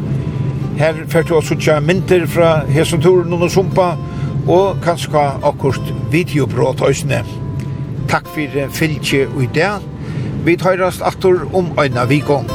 [0.76, 3.94] her fyrt du også tja mynter fra hesen turen og sumpa,
[4.48, 7.22] og kanskje akkurat videobrot øysene.
[8.08, 9.78] Takk for fylgje og idea.
[10.44, 12.53] Vi tøyrast aftur om øyna vikong.